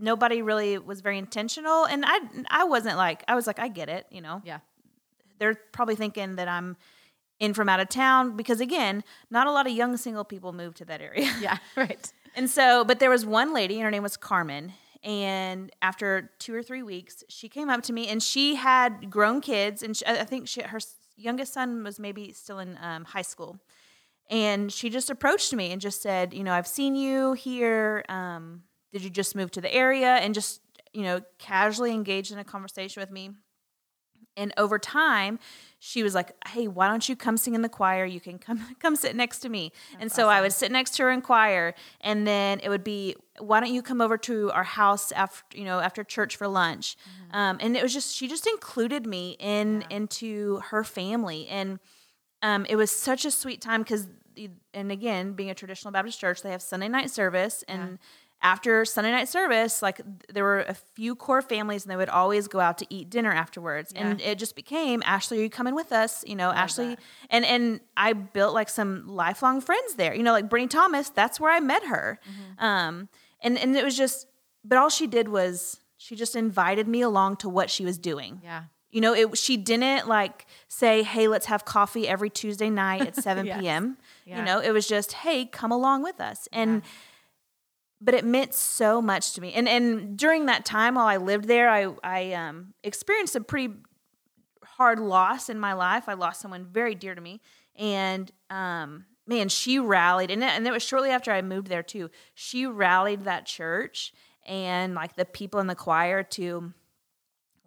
nobody 0.00 0.42
really 0.42 0.78
was 0.78 1.00
very 1.00 1.18
intentional 1.18 1.84
and 1.84 2.04
i 2.06 2.20
i 2.50 2.64
wasn't 2.64 2.96
like 2.96 3.22
i 3.28 3.34
was 3.34 3.46
like 3.46 3.58
i 3.58 3.68
get 3.68 3.88
it 3.88 4.06
you 4.10 4.20
know 4.20 4.42
yeah 4.44 4.58
they're 5.38 5.56
probably 5.72 5.96
thinking 5.96 6.36
that 6.36 6.48
i'm 6.48 6.76
in 7.38 7.52
from 7.52 7.68
out 7.68 7.80
of 7.80 7.88
town 7.88 8.36
because 8.36 8.60
again 8.60 9.04
not 9.30 9.46
a 9.46 9.50
lot 9.50 9.66
of 9.66 9.72
young 9.72 9.96
single 9.96 10.24
people 10.24 10.52
move 10.52 10.74
to 10.74 10.84
that 10.84 11.00
area 11.00 11.30
yeah 11.40 11.58
right 11.76 12.12
and 12.34 12.48
so 12.50 12.84
but 12.84 12.98
there 12.98 13.10
was 13.10 13.26
one 13.26 13.52
lady 13.52 13.74
and 13.74 13.84
her 13.84 13.90
name 13.90 14.02
was 14.02 14.16
carmen 14.16 14.72
And 15.02 15.70
after 15.80 16.30
two 16.40 16.52
or 16.52 16.62
three 16.64 16.82
weeks, 16.82 17.22
she 17.28 17.48
came 17.48 17.70
up 17.70 17.82
to 17.82 17.92
me 17.92 18.08
and 18.08 18.20
she 18.20 18.56
had 18.56 19.08
grown 19.08 19.40
kids. 19.40 19.82
And 19.84 19.96
she, 19.96 20.04
I 20.04 20.24
think 20.24 20.48
she, 20.48 20.62
her 20.62 20.80
youngest 21.16 21.52
son 21.52 21.84
was 21.84 22.00
maybe 22.00 22.32
still 22.32 22.58
in 22.58 22.76
um, 22.82 23.04
high 23.04 23.22
school. 23.22 23.60
And 24.28 24.72
she 24.72 24.90
just 24.90 25.08
approached 25.08 25.54
me 25.54 25.70
and 25.70 25.80
just 25.80 26.02
said, 26.02 26.34
You 26.34 26.42
know, 26.42 26.52
I've 26.52 26.66
seen 26.66 26.96
you 26.96 27.34
here. 27.34 28.04
Um, 28.08 28.62
did 28.92 29.02
you 29.02 29.10
just 29.10 29.34
move 29.34 29.50
to 29.52 29.60
the 29.60 29.72
area? 29.72 30.16
And 30.16 30.34
just, 30.34 30.60
you 30.92 31.02
know, 31.02 31.20
casually 31.38 31.92
engaged 31.92 32.32
in 32.32 32.38
a 32.38 32.44
conversation 32.44 33.00
with 33.00 33.10
me. 33.10 33.30
And 34.36 34.52
over 34.58 34.78
time, 34.78 35.38
she 35.78 36.02
was 36.02 36.14
like, 36.14 36.32
"Hey, 36.48 36.68
why 36.68 36.88
don't 36.88 37.08
you 37.08 37.16
come 37.16 37.38
sing 37.38 37.54
in 37.54 37.62
the 37.62 37.70
choir? 37.70 38.04
You 38.04 38.20
can 38.20 38.38
come 38.38 38.76
come 38.80 38.94
sit 38.94 39.16
next 39.16 39.40
to 39.40 39.48
me." 39.48 39.72
That's 39.92 40.02
and 40.02 40.12
so 40.12 40.24
awesome. 40.24 40.36
I 40.36 40.40
would 40.42 40.52
sit 40.52 40.70
next 40.70 40.90
to 40.96 41.04
her 41.04 41.10
in 41.10 41.22
choir, 41.22 41.74
and 42.02 42.26
then 42.26 42.60
it 42.62 42.68
would 42.68 42.84
be, 42.84 43.16
"Why 43.38 43.60
don't 43.60 43.72
you 43.72 43.80
come 43.82 44.02
over 44.02 44.18
to 44.18 44.50
our 44.52 44.64
house 44.64 45.10
after 45.12 45.56
you 45.56 45.64
know 45.64 45.80
after 45.80 46.04
church 46.04 46.36
for 46.36 46.48
lunch?" 46.48 46.96
Mm-hmm. 46.96 47.36
Um, 47.36 47.58
and 47.60 47.76
it 47.76 47.82
was 47.82 47.94
just 47.94 48.14
she 48.14 48.28
just 48.28 48.46
included 48.46 49.06
me 49.06 49.36
in 49.40 49.80
yeah. 49.82 49.96
into 49.96 50.60
her 50.70 50.84
family, 50.84 51.48
and 51.48 51.78
um, 52.42 52.66
it 52.66 52.76
was 52.76 52.90
such 52.90 53.24
a 53.24 53.30
sweet 53.30 53.62
time 53.62 53.82
because, 53.82 54.06
and 54.74 54.92
again, 54.92 55.32
being 55.32 55.48
a 55.48 55.54
traditional 55.54 55.92
Baptist 55.92 56.20
church, 56.20 56.42
they 56.42 56.50
have 56.50 56.60
Sunday 56.60 56.88
night 56.88 57.10
service, 57.10 57.64
and 57.68 57.92
yeah 57.92 57.96
after 58.42 58.84
Sunday 58.84 59.10
night 59.10 59.28
service, 59.28 59.82
like 59.82 60.00
there 60.32 60.44
were 60.44 60.60
a 60.60 60.74
few 60.74 61.14
core 61.14 61.42
families 61.42 61.84
and 61.84 61.90
they 61.90 61.96
would 61.96 62.08
always 62.08 62.48
go 62.48 62.60
out 62.60 62.78
to 62.78 62.86
eat 62.90 63.10
dinner 63.10 63.32
afterwards. 63.32 63.92
Yeah. 63.94 64.08
And 64.08 64.20
it 64.20 64.38
just 64.38 64.54
became, 64.54 65.00
Ashlee, 65.02 65.38
are 65.38 65.42
you 65.42 65.50
coming 65.50 65.74
with 65.74 65.90
us? 65.90 66.22
You 66.26 66.36
know, 66.36 66.52
Ashlee 66.52 66.96
that. 66.96 67.00
and 67.30 67.44
and 67.44 67.80
I 67.96 68.12
built 68.12 68.54
like 68.54 68.68
some 68.68 69.06
lifelong 69.08 69.60
friends 69.60 69.94
there. 69.94 70.14
You 70.14 70.22
know, 70.22 70.32
like 70.32 70.50
Brittany 70.50 70.68
Thomas, 70.68 71.08
that's 71.08 71.40
where 71.40 71.50
I 71.50 71.60
met 71.60 71.84
her. 71.86 72.20
Mm-hmm. 72.24 72.64
Um 72.64 73.08
and 73.40 73.58
and 73.58 73.76
it 73.76 73.84
was 73.84 73.96
just 73.96 74.26
but 74.64 74.78
all 74.78 74.90
she 74.90 75.06
did 75.06 75.28
was 75.28 75.80
she 75.96 76.14
just 76.14 76.36
invited 76.36 76.86
me 76.86 77.00
along 77.00 77.36
to 77.38 77.48
what 77.48 77.70
she 77.70 77.84
was 77.84 77.98
doing. 77.98 78.40
Yeah. 78.44 78.64
You 78.90 79.00
know, 79.00 79.14
it 79.14 79.36
she 79.36 79.56
didn't 79.56 80.08
like 80.08 80.46
say, 80.68 81.02
"Hey, 81.02 81.26
let's 81.26 81.46
have 81.46 81.64
coffee 81.64 82.06
every 82.06 82.30
Tuesday 82.30 82.70
night 82.70 83.02
at 83.02 83.16
7 83.22 83.44
yes. 83.44 83.60
p.m." 83.60 83.98
Yeah. 84.24 84.38
You 84.38 84.44
know, 84.44 84.60
it 84.60 84.70
was 84.70 84.86
just, 84.86 85.12
"Hey, 85.12 85.44
come 85.46 85.72
along 85.72 86.02
with 86.02 86.20
us." 86.20 86.48
And 86.52 86.82
yeah 86.82 86.90
but 88.00 88.14
it 88.14 88.24
meant 88.24 88.54
so 88.54 89.00
much 89.00 89.32
to 89.34 89.40
me. 89.40 89.52
And 89.52 89.68
and 89.68 90.16
during 90.16 90.46
that 90.46 90.64
time 90.64 90.96
while 90.96 91.06
I 91.06 91.16
lived 91.16 91.46
there, 91.46 91.68
I 91.68 91.88
I 92.02 92.32
um, 92.32 92.74
experienced 92.82 93.36
a 93.36 93.40
pretty 93.40 93.74
hard 94.64 94.98
loss 94.98 95.48
in 95.48 95.58
my 95.58 95.72
life. 95.72 96.08
I 96.08 96.14
lost 96.14 96.40
someone 96.40 96.66
very 96.66 96.94
dear 96.94 97.14
to 97.14 97.20
me, 97.20 97.40
and 97.74 98.30
um, 98.50 99.06
man, 99.26 99.48
she 99.48 99.78
rallied, 99.78 100.30
and 100.30 100.42
it, 100.42 100.50
and 100.50 100.66
it 100.66 100.72
was 100.72 100.82
shortly 100.82 101.10
after 101.10 101.32
I 101.32 101.42
moved 101.42 101.68
there 101.68 101.82
too. 101.82 102.10
She 102.34 102.66
rallied 102.66 103.24
that 103.24 103.46
church 103.46 104.12
and 104.46 104.94
like 104.94 105.16
the 105.16 105.24
people 105.24 105.60
in 105.60 105.66
the 105.66 105.74
choir 105.74 106.22
to 106.22 106.72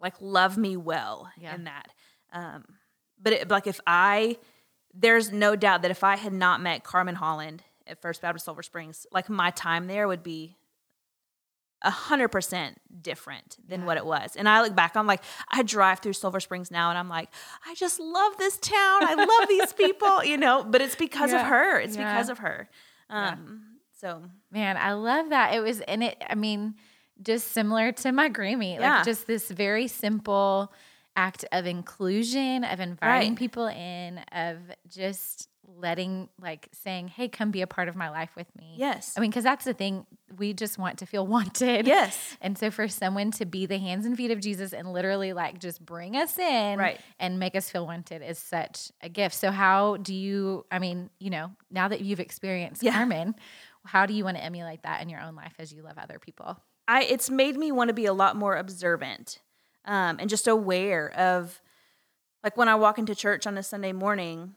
like 0.00 0.14
love 0.20 0.56
me 0.56 0.76
well 0.76 1.30
yeah. 1.38 1.54
in 1.54 1.64
that. 1.64 1.92
Um, 2.32 2.64
but 3.20 3.32
it, 3.34 3.48
like 3.50 3.66
if 3.66 3.80
I, 3.86 4.38
there's 4.94 5.30
no 5.30 5.56
doubt 5.56 5.82
that 5.82 5.90
if 5.90 6.02
I 6.02 6.16
had 6.16 6.32
not 6.32 6.60
met 6.60 6.84
Carmen 6.84 7.16
Holland 7.16 7.62
at 7.90 8.00
First 8.00 8.22
Baptist 8.22 8.46
Sulphur 8.46 8.62
Springs, 8.62 9.06
like 9.12 9.28
my 9.28 9.50
time 9.50 9.86
there 9.86 10.08
would 10.08 10.22
be 10.22 10.56
a 11.82 11.90
hundred 11.90 12.28
percent 12.28 12.78
different 13.00 13.56
than 13.66 13.80
yeah. 13.80 13.86
what 13.86 13.96
it 13.96 14.04
was. 14.04 14.36
And 14.36 14.48
I 14.48 14.62
look 14.62 14.74
back, 14.74 14.96
I'm 14.96 15.06
like, 15.06 15.22
I 15.50 15.62
drive 15.62 16.00
through 16.00 16.12
Sulphur 16.12 16.40
Springs 16.40 16.70
now 16.70 16.90
and 16.90 16.98
I'm 16.98 17.08
like, 17.08 17.30
I 17.66 17.74
just 17.74 17.98
love 17.98 18.36
this 18.36 18.58
town. 18.58 19.02
I 19.02 19.14
love 19.14 19.48
these 19.48 19.72
people, 19.72 20.24
you 20.24 20.36
know, 20.36 20.62
but 20.62 20.82
it's 20.82 20.94
because 20.94 21.32
yeah. 21.32 21.40
of 21.40 21.46
her. 21.46 21.80
It's 21.80 21.96
yeah. 21.96 22.12
because 22.12 22.28
of 22.28 22.38
her. 22.38 22.68
Um, 23.08 23.62
so 23.98 24.22
man, 24.50 24.76
I 24.76 24.92
love 24.92 25.30
that. 25.30 25.54
It 25.54 25.60
was, 25.60 25.80
and 25.80 26.02
it, 26.02 26.22
I 26.28 26.34
mean, 26.34 26.74
just 27.22 27.48
similar 27.48 27.92
to 27.92 28.12
my 28.12 28.28
Grammy, 28.28 28.78
like 28.78 29.04
just 29.04 29.26
this 29.26 29.50
very 29.50 29.88
simple 29.88 30.72
act 31.16 31.44
of 31.52 31.66
inclusion, 31.66 32.64
of 32.64 32.80
inviting 32.80 33.30
right. 33.30 33.38
people 33.38 33.66
in, 33.66 34.18
of 34.32 34.56
just 34.88 35.49
letting 35.78 36.28
like 36.40 36.68
saying 36.72 37.08
hey 37.08 37.28
come 37.28 37.50
be 37.50 37.62
a 37.62 37.66
part 37.66 37.88
of 37.88 37.96
my 37.96 38.10
life 38.10 38.30
with 38.36 38.46
me. 38.56 38.74
Yes. 38.76 39.14
I 39.16 39.20
mean 39.20 39.30
because 39.30 39.44
that's 39.44 39.64
the 39.64 39.74
thing. 39.74 40.06
We 40.38 40.52
just 40.52 40.78
want 40.78 40.98
to 40.98 41.06
feel 41.06 41.26
wanted. 41.26 41.86
Yes. 41.86 42.36
And 42.40 42.56
so 42.56 42.70
for 42.70 42.88
someone 42.88 43.30
to 43.32 43.44
be 43.44 43.66
the 43.66 43.78
hands 43.78 44.06
and 44.06 44.16
feet 44.16 44.30
of 44.30 44.40
jesus 44.40 44.72
and 44.72 44.92
literally 44.92 45.32
like 45.32 45.60
just 45.60 45.84
bring 45.84 46.16
us 46.16 46.38
in 46.38 46.78
right. 46.78 47.00
and 47.18 47.38
make 47.38 47.54
us 47.54 47.70
feel 47.70 47.86
wanted 47.86 48.22
is 48.22 48.38
such 48.38 48.90
a 49.02 49.08
gift. 49.08 49.34
So 49.34 49.50
how 49.50 49.96
do 49.96 50.14
you 50.14 50.64
i 50.70 50.78
mean 50.78 51.10
you 51.18 51.30
know 51.30 51.50
now 51.70 51.88
that 51.88 52.00
you've 52.00 52.20
experienced 52.20 52.82
yeah. 52.82 52.92
carmen 52.92 53.34
how 53.86 54.06
do 54.06 54.12
you 54.12 54.24
want 54.24 54.36
to 54.36 54.44
emulate 54.44 54.82
that 54.82 55.00
in 55.02 55.08
your 55.08 55.20
own 55.20 55.34
life 55.34 55.54
as 55.58 55.72
you 55.72 55.82
love 55.82 55.96
other 55.96 56.18
people? 56.18 56.58
I 56.86 57.02
it's 57.02 57.30
made 57.30 57.56
me 57.56 57.72
want 57.72 57.88
to 57.88 57.94
be 57.94 58.06
a 58.06 58.12
lot 58.12 58.36
more 58.36 58.56
observant 58.56 59.40
um, 59.84 60.18
and 60.20 60.28
just 60.28 60.46
aware 60.46 61.10
of 61.16 61.60
like 62.44 62.56
when 62.56 62.68
i 62.68 62.74
walk 62.74 62.98
into 62.98 63.14
church 63.14 63.46
on 63.46 63.56
a 63.56 63.62
sunday 63.62 63.92
morning 63.92 64.54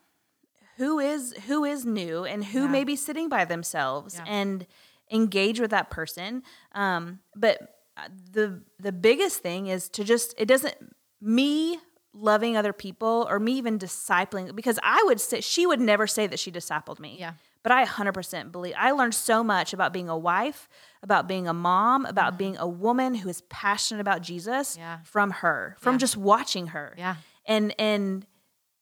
who 0.78 1.00
is 1.00 1.34
who 1.48 1.64
is 1.64 1.86
new 1.86 2.26
and 2.26 2.46
who 2.46 2.64
yeah. 2.64 2.68
may 2.68 2.84
be 2.84 2.96
sitting 2.96 3.30
by 3.30 3.46
themselves 3.46 4.16
yeah. 4.16 4.32
and 4.32 4.68
engage 5.12 5.60
with 5.60 5.72
that 5.72 5.90
person 5.90 6.44
um, 6.74 7.20
but 7.36 7.60
uh, 7.98 8.08
the 8.32 8.62
the 8.80 8.92
biggest 8.92 9.42
thing 9.42 9.68
is 9.68 9.90
to 9.90 10.04
just 10.04 10.34
it 10.38 10.48
doesn't 10.48 10.76
me 11.22 11.80
loving 12.14 12.56
other 12.56 12.74
people 12.74 13.28
or 13.30 13.40
me 13.40 13.54
even 13.54 13.80
discipling 13.80 14.56
because 14.56 14.80
I 14.84 15.02
would 15.06 15.20
say 15.20 15.42
she 15.42 15.66
would 15.66 15.80
never 15.80 16.06
say 16.08 16.28
that 16.28 16.40
she 16.40 16.52
discipled 16.52 17.00
me. 17.00 17.18
Yeah. 17.20 17.34
But 17.64 17.72
I 17.72 17.86
100% 17.86 18.52
believe 18.52 18.76
I 18.78 18.92
learned 18.92 19.16
so 19.16 19.44
much 19.44 19.74
about 19.74 19.94
being 19.94 20.10
a 20.10 20.18
wife, 20.18 20.68
about 21.02 21.28
being 21.28 21.48
a 21.48 21.54
mom, 21.54 22.06
about 22.06 22.32
mm-hmm. 22.32 22.38
being 22.38 22.58
a 22.58 22.68
woman 22.68 23.16
who 23.16 23.30
is 23.30 23.42
passionate 23.50 24.02
about 24.02 24.22
Jesus 24.22 24.78
yeah. 24.78 25.00
from 25.04 25.32
her, 25.32 25.78
from 25.80 25.96
yeah. 25.96 26.00
just 26.00 26.18
watching 26.18 26.68
her. 26.68 26.94
Yeah. 26.98 27.16
And 27.46 27.74
and 27.80 28.26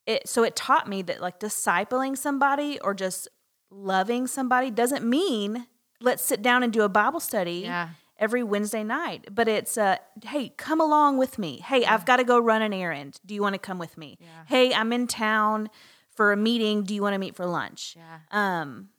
it 0.06 0.28
so 0.28 0.44
it 0.44 0.56
taught 0.56 0.88
me 0.88 1.02
that 1.04 1.22
like 1.22 1.40
discipling 1.40 2.18
somebody 2.18 2.80
or 2.80 2.94
just 2.94 3.28
loving 3.70 4.28
somebody 4.28 4.70
doesn't 4.72 5.08
mean 5.08 5.68
let's 6.02 6.24
sit 6.24 6.42
down 6.42 6.64
and 6.64 6.74
do 6.74 6.82
a 6.82 6.90
Bible 6.90 7.20
study 7.20 7.62
yeah. 7.64 7.90
every 8.18 8.44
Wednesday 8.44 8.84
night. 8.84 9.28
But 9.32 9.48
it's 9.48 9.78
uh, 9.78 9.98
hey, 10.24 10.50
come 10.58 10.82
along 10.82 11.18
with 11.18 11.38
me. 11.38 11.60
Hey, 11.60 11.82
yeah. 11.82 11.94
I've 11.94 12.06
got 12.06 12.18
to 12.18 12.24
go 12.24 12.40
run 12.40 12.62
an 12.62 12.74
errand. 12.74 13.20
Do 13.26 13.34
you 13.34 13.42
want 13.42 13.54
to 13.54 13.60
come 13.60 13.78
with 13.78 13.98
me? 13.98 14.18
Yeah. 14.20 14.28
Hey, 14.48 14.74
I'm 14.74 14.92
in 14.92 15.08
town 15.08 15.70
for 16.16 16.32
a 16.32 16.38
meeting. 16.38 16.84
Do 16.84 16.94
you 16.94 17.02
want 17.02 17.14
to 17.14 17.20
meet 17.20 17.36
for 17.36 17.46
lunch? 17.46 17.96
Yeah. 17.98 18.20
Um, 18.32 18.90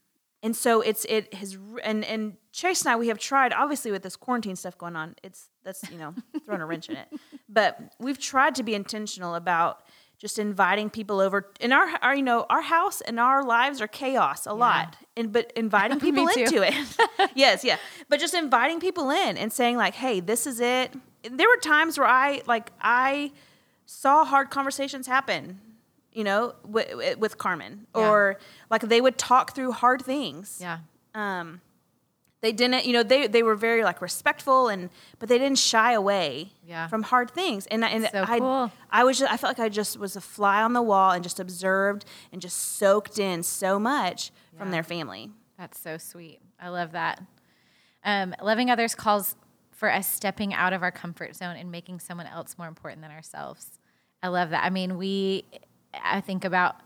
and 0.42 0.56
so 0.56 0.80
it's 0.80 1.04
it 1.04 1.34
has 1.34 1.56
and 1.84 2.04
and 2.04 2.34
Chase 2.52 2.82
and 2.82 2.90
I 2.90 2.96
we 2.96 3.08
have 3.08 3.18
tried 3.18 3.52
obviously 3.52 3.92
with 3.92 4.02
this 4.02 4.16
quarantine 4.16 4.56
stuff 4.56 4.76
going 4.76 4.96
on. 4.96 5.14
It's 5.22 5.48
that's 5.62 5.88
you 5.90 5.98
know 5.98 6.14
throwing 6.44 6.60
a 6.60 6.66
wrench 6.66 6.88
in 6.88 6.96
it, 6.96 7.08
but 7.48 7.94
we've 8.00 8.18
tried 8.18 8.56
to 8.56 8.62
be 8.62 8.74
intentional 8.74 9.36
about 9.36 9.82
just 10.22 10.38
inviting 10.38 10.88
people 10.88 11.18
over. 11.18 11.50
In 11.58 11.72
our, 11.72 11.88
our 12.00 12.14
you 12.14 12.22
know 12.22 12.46
our 12.48 12.62
house 12.62 13.00
and 13.00 13.18
our 13.18 13.44
lives 13.44 13.80
are 13.80 13.88
chaos 13.88 14.46
a 14.46 14.50
yeah. 14.50 14.54
lot. 14.54 14.96
And 15.16 15.32
but 15.32 15.52
inviting 15.56 15.98
people 16.06 16.28
into 16.28 16.62
it. 16.62 16.74
Yes 17.34 17.64
yeah. 17.64 17.76
But 18.08 18.20
just 18.20 18.32
inviting 18.32 18.78
people 18.78 19.10
in 19.10 19.36
and 19.36 19.52
saying 19.52 19.76
like 19.76 19.94
hey 19.94 20.20
this 20.20 20.46
is 20.46 20.60
it. 20.60 20.94
There 21.28 21.48
were 21.48 21.56
times 21.56 21.98
where 21.98 22.06
i 22.06 22.40
like 22.46 22.70
i 22.80 23.32
saw 23.84 24.24
hard 24.24 24.50
conversations 24.50 25.06
happen 25.06 25.60
you 26.12 26.22
know 26.22 26.54
with, 26.64 27.18
with 27.18 27.36
carmen. 27.36 27.86
Yeah. 27.94 28.08
or 28.08 28.38
like 28.70 28.82
they 28.82 29.00
would 29.00 29.18
talk 29.18 29.56
through 29.56 29.72
hard 29.72 30.02
things. 30.02 30.58
Yeah. 30.60 30.78
Um 31.16 31.60
they 32.42 32.52
didn't 32.52 32.84
you 32.84 32.92
know 32.92 33.02
they 33.02 33.26
they 33.26 33.42
were 33.42 33.54
very 33.54 33.82
like 33.82 34.02
respectful 34.02 34.68
and 34.68 34.90
but 35.18 35.28
they 35.28 35.38
didn't 35.38 35.58
shy 35.58 35.92
away 35.92 36.52
yeah. 36.66 36.88
from 36.88 37.04
hard 37.04 37.30
things 37.30 37.66
and 37.68 37.84
and 37.84 38.08
so 38.12 38.24
I 38.28 38.38
cool. 38.38 38.70
I 38.90 39.04
was 39.04 39.18
just, 39.18 39.32
I 39.32 39.36
felt 39.36 39.58
like 39.58 39.64
I 39.64 39.68
just 39.70 39.98
was 39.98 40.16
a 40.16 40.20
fly 40.20 40.62
on 40.62 40.74
the 40.74 40.82
wall 40.82 41.12
and 41.12 41.22
just 41.22 41.40
observed 41.40 42.04
and 42.32 42.42
just 42.42 42.56
soaked 42.76 43.18
in 43.18 43.42
so 43.42 43.78
much 43.78 44.30
yeah. 44.52 44.58
from 44.58 44.70
their 44.70 44.82
family. 44.82 45.30
That's 45.56 45.78
so 45.78 45.96
sweet. 45.96 46.40
I 46.60 46.68
love 46.68 46.92
that. 46.92 47.22
Um, 48.04 48.34
loving 48.42 48.70
others 48.70 48.94
calls 48.94 49.36
for 49.70 49.90
us 49.90 50.08
stepping 50.08 50.52
out 50.52 50.72
of 50.72 50.82
our 50.82 50.90
comfort 50.90 51.36
zone 51.36 51.56
and 51.56 51.70
making 51.70 52.00
someone 52.00 52.26
else 52.26 52.56
more 52.58 52.68
important 52.68 53.02
than 53.02 53.10
ourselves. 53.10 53.78
I 54.22 54.28
love 54.28 54.50
that. 54.50 54.64
I 54.64 54.70
mean, 54.70 54.98
we 54.98 55.44
I 56.02 56.20
think 56.20 56.44
about 56.44 56.76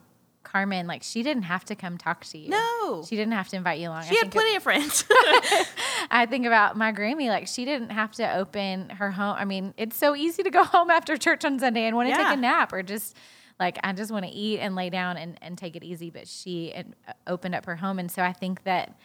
Carmen, 0.56 0.86
like 0.86 1.02
she 1.02 1.22
didn't 1.22 1.42
have 1.42 1.66
to 1.66 1.74
come 1.74 1.98
talk 1.98 2.24
to 2.24 2.38
you. 2.38 2.48
No, 2.48 3.04
she 3.06 3.14
didn't 3.14 3.34
have 3.34 3.46
to 3.48 3.56
invite 3.56 3.78
you 3.78 3.90
along. 3.90 4.04
She 4.04 4.16
I 4.16 4.20
had 4.22 4.32
plenty 4.32 4.52
of, 4.52 4.56
of 4.56 4.62
friends. 4.62 5.04
I 6.10 6.26
think 6.30 6.46
about 6.46 6.78
my 6.78 6.92
Grammy, 6.92 7.28
like 7.28 7.46
she 7.46 7.66
didn't 7.66 7.90
have 7.90 8.12
to 8.12 8.36
open 8.36 8.88
her 8.88 9.10
home. 9.10 9.36
I 9.38 9.44
mean, 9.44 9.74
it's 9.76 9.98
so 9.98 10.16
easy 10.16 10.42
to 10.42 10.50
go 10.50 10.64
home 10.76 10.90
after 10.90 11.18
church 11.18 11.44
on 11.44 11.58
Sunday 11.58 11.82
and 11.82 11.94
want 11.94 12.06
to 12.06 12.10
yeah. 12.16 12.28
take 12.30 12.38
a 12.38 12.40
nap 12.40 12.72
or 12.72 12.82
just 12.82 13.14
like 13.60 13.78
I 13.84 13.92
just 13.92 14.10
want 14.10 14.24
to 14.24 14.30
eat 14.30 14.60
and 14.60 14.74
lay 14.74 14.88
down 14.88 15.18
and, 15.18 15.36
and 15.42 15.58
take 15.58 15.76
it 15.76 15.84
easy. 15.84 16.08
But 16.08 16.26
she 16.26 16.72
uh, 16.74 17.12
opened 17.26 17.54
up 17.54 17.66
her 17.66 17.76
home, 17.76 17.98
and 17.98 18.10
so 18.10 18.22
I 18.22 18.32
think 18.32 18.62
that 18.62 18.98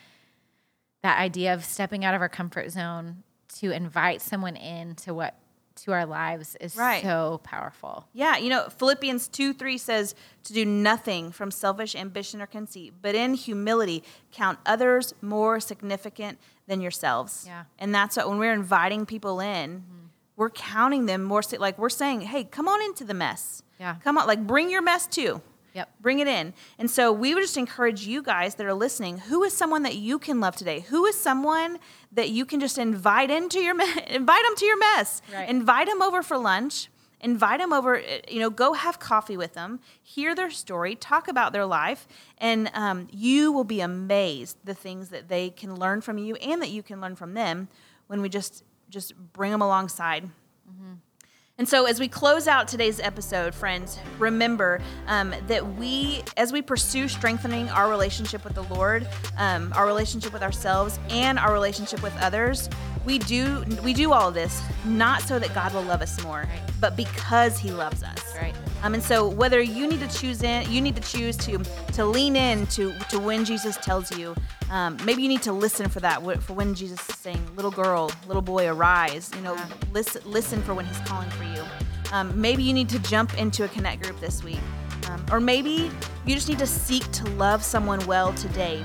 that 1.04 1.20
idea 1.20 1.54
of 1.54 1.66
stepping 1.66 2.06
out 2.06 2.16
of 2.16 2.22
our 2.22 2.30
comfort 2.30 2.72
zone 2.72 3.24
to 3.60 3.72
invite 3.72 4.22
someone 4.22 4.56
in 4.56 4.96
to 4.96 5.14
what 5.14 5.36
to 5.78 5.92
our 5.94 6.06
lives 6.06 6.56
is 6.60 6.76
right. 6.76 7.02
so 7.02 7.40
powerful. 7.44 8.08
Yeah, 8.14 8.38
you 8.38 8.50
know, 8.50 8.68
Philippians 8.70 9.28
2 9.28 9.54
3 9.54 9.78
says 9.78 10.16
to 10.44 10.54
do 10.54 10.66
nothing 10.66 11.32
from 11.32 11.52
selfish 11.52 11.96
ambition 11.96 12.42
or 12.42 12.48
conceit, 12.48 12.94
but 13.02 13.16
in 13.16 13.34
humility 13.34 14.04
count 14.32 14.60
others 14.66 15.14
more 15.22 15.60
significant 15.60 16.40
than 16.68 16.82
yourselves. 16.82 17.46
Yeah. 17.48 17.64
And 17.80 17.94
that's 17.94 18.18
what 18.18 18.30
when 18.30 18.38
we're 18.40 18.54
inviting 18.54 19.06
people 19.06 19.40
in, 19.40 19.80
mm-hmm. 19.80 20.06
we're 20.38 20.50
counting 20.50 21.06
them 21.06 21.24
more 21.24 21.42
like 21.60 21.78
we're 21.78 21.90
saying, 21.90 22.22
"Hey, 22.22 22.44
come 22.44 22.68
on 22.68 22.82
into 22.82 23.04
the 23.04 23.14
mess." 23.14 23.64
Yeah. 23.80 23.96
Come 24.04 24.18
on, 24.18 24.28
like 24.28 24.46
bring 24.46 24.70
your 24.70 24.82
mess 24.82 25.08
too. 25.08 25.42
Yep. 25.74 25.90
Bring 26.02 26.20
it 26.20 26.28
in. 26.28 26.54
And 26.78 26.90
so 26.90 27.12
we 27.12 27.34
would 27.34 27.42
just 27.42 27.58
encourage 27.58 28.06
you 28.06 28.22
guys 28.22 28.56
that 28.56 28.66
are 28.66 28.74
listening, 28.74 29.20
who 29.20 29.44
is 29.44 29.56
someone 29.56 29.84
that 29.84 29.96
you 29.96 30.20
can 30.20 30.40
love 30.40 30.56
today? 30.56 30.82
Who 30.82 31.06
is 31.06 31.18
someone 31.18 31.80
that 32.12 32.30
you 32.30 32.46
can 32.46 32.60
just 32.60 32.78
invite 32.78 33.32
into 33.32 33.60
your 33.60 33.74
me- 33.76 33.86
invite 34.08 34.44
them 34.44 34.56
to 34.56 34.66
your 34.66 34.78
mess. 34.78 35.22
Right. 35.34 35.50
Invite 35.50 35.88
them 35.88 36.02
over 36.02 36.22
for 36.22 36.38
lunch. 36.38 36.90
Invite 37.24 37.60
them 37.60 37.72
over, 37.72 37.98
uh, 37.98 38.02
you 38.28 38.40
know, 38.40 38.50
go 38.50 38.74
have 38.74 38.98
coffee 38.98 39.38
with 39.38 39.54
them, 39.54 39.80
hear 40.02 40.34
their 40.34 40.50
story, 40.50 40.96
talk 40.96 41.28
about 41.28 41.54
their 41.54 41.68
life, 41.68 42.08
and 42.40 42.72
um, 42.74 43.08
you 43.12 43.52
will 43.52 43.64
be 43.64 43.80
amazed 43.80 44.58
the 44.64 44.74
things 44.74 45.10
that 45.10 45.28
they 45.28 45.52
can 45.52 45.76
learn 45.76 46.02
from 46.02 46.18
you 46.18 46.34
and 46.38 46.64
that 46.64 46.72
you 46.72 46.82
can 46.82 47.00
learn 47.00 47.16
from 47.16 47.36
them 47.36 47.68
when 48.08 48.22
we 48.24 48.30
just 48.30 48.64
just 48.90 49.16
bring 49.34 49.52
them 49.52 49.62
alongside. 49.62 50.30
And 51.62 51.70
so, 51.70 51.86
as 51.86 52.00
we 52.00 52.08
close 52.08 52.48
out 52.48 52.68
today's 52.68 53.00
episode, 53.00 53.54
friends, 53.54 54.00
remember 54.18 54.82
um, 55.06 55.32
that 55.46 55.76
we, 55.76 56.24
as 56.36 56.52
we 56.52 56.64
pursue 56.64 57.08
strengthening 57.08 57.70
our 57.70 57.88
relationship 57.88 58.44
with 58.44 58.56
the 58.56 58.64
Lord, 58.64 59.08
um, 59.38 59.72
our 59.76 59.86
relationship 59.86 60.34
with 60.34 60.42
ourselves, 60.42 61.00
and 61.12 61.38
our 61.38 61.54
relationship 61.54 62.02
with 62.02 62.18
others, 62.20 62.68
we 63.06 63.20
do 63.20 63.64
we 63.84 63.94
do 63.94 64.12
all 64.12 64.32
this 64.32 64.62
not 64.86 65.22
so 65.22 65.38
that 65.38 65.54
God 65.54 65.72
will 65.76 65.84
love 65.84 66.02
us 66.02 66.24
more, 66.24 66.48
Right. 66.50 66.60
but 66.80 66.96
because 66.96 67.60
He 67.60 67.70
loves 67.70 68.02
us. 68.02 68.24
Right. 68.36 68.56
Um, 68.84 68.96
and 68.96 69.04
so, 69.04 69.28
whether 69.28 69.62
you 69.62 69.86
need 69.88 70.00
to 70.00 70.08
choose 70.20 70.42
in, 70.42 70.72
you 70.72 70.82
need 70.82 70.96
to 70.96 71.02
choose 71.04 71.38
to 71.46 71.60
to 71.94 72.06
lean 72.06 72.36
in 72.36 72.66
to 72.68 72.92
to 73.10 73.20
when 73.20 73.46
Jesus 73.46 73.78
tells 73.78 74.12
you. 74.18 74.34
Um, 74.72 74.98
maybe 75.04 75.22
you 75.22 75.28
need 75.28 75.42
to 75.42 75.52
listen 75.52 75.90
for 75.90 76.00
that 76.00 76.24
for 76.42 76.54
when 76.54 76.74
Jesus 76.76 77.08
is 77.10 77.16
saying, 77.18 77.46
"Little 77.58 77.72
girl, 77.72 78.10
little 78.26 78.42
boy, 78.42 78.68
arise." 78.68 79.30
You 79.36 79.42
know, 79.42 79.56
Yeah. 79.56 79.66
listen 79.92 80.22
listen 80.26 80.62
for 80.64 80.74
when 80.74 80.86
He's 80.86 80.98
calling 81.00 81.30
for 81.32 81.44
you. 81.44 81.51
Um, 82.12 82.40
maybe 82.40 82.64
you 82.64 82.74
need 82.74 82.90
to 82.90 83.00
jump 83.00 83.38
into 83.38 83.64
a 83.64 83.68
connect 83.68 84.04
group 84.04 84.20
this 84.20 84.44
week, 84.44 84.60
um, 85.10 85.26
or 85.32 85.40
maybe 85.40 85.90
you 86.26 86.36
just 86.36 86.50
need 86.50 86.60
to 86.60 86.68
seek 86.68 87.10
to 87.12 87.30
love 87.32 87.64
someone 87.64 88.06
well 88.06 88.34
today. 88.34 88.84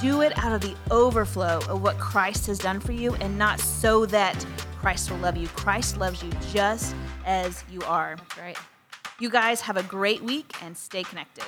Do 0.00 0.22
it 0.22 0.36
out 0.38 0.52
of 0.52 0.60
the 0.60 0.74
overflow 0.90 1.60
of 1.68 1.82
what 1.82 1.98
Christ 1.98 2.46
has 2.48 2.58
done 2.58 2.80
for 2.80 2.92
you, 2.92 3.14
and 3.16 3.38
not 3.38 3.60
so 3.60 4.06
that 4.06 4.44
Christ 4.80 5.10
will 5.10 5.18
love 5.18 5.36
you. 5.36 5.48
Christ 5.48 5.96
loves 5.96 6.22
you 6.22 6.30
just 6.52 6.94
as 7.24 7.64
you 7.70 7.80
are. 7.82 8.16
That's 8.16 8.38
right. 8.38 8.58
You 9.20 9.30
guys 9.30 9.60
have 9.60 9.76
a 9.76 9.82
great 9.84 10.22
week 10.22 10.52
and 10.62 10.76
stay 10.76 11.04
connected. 11.04 11.44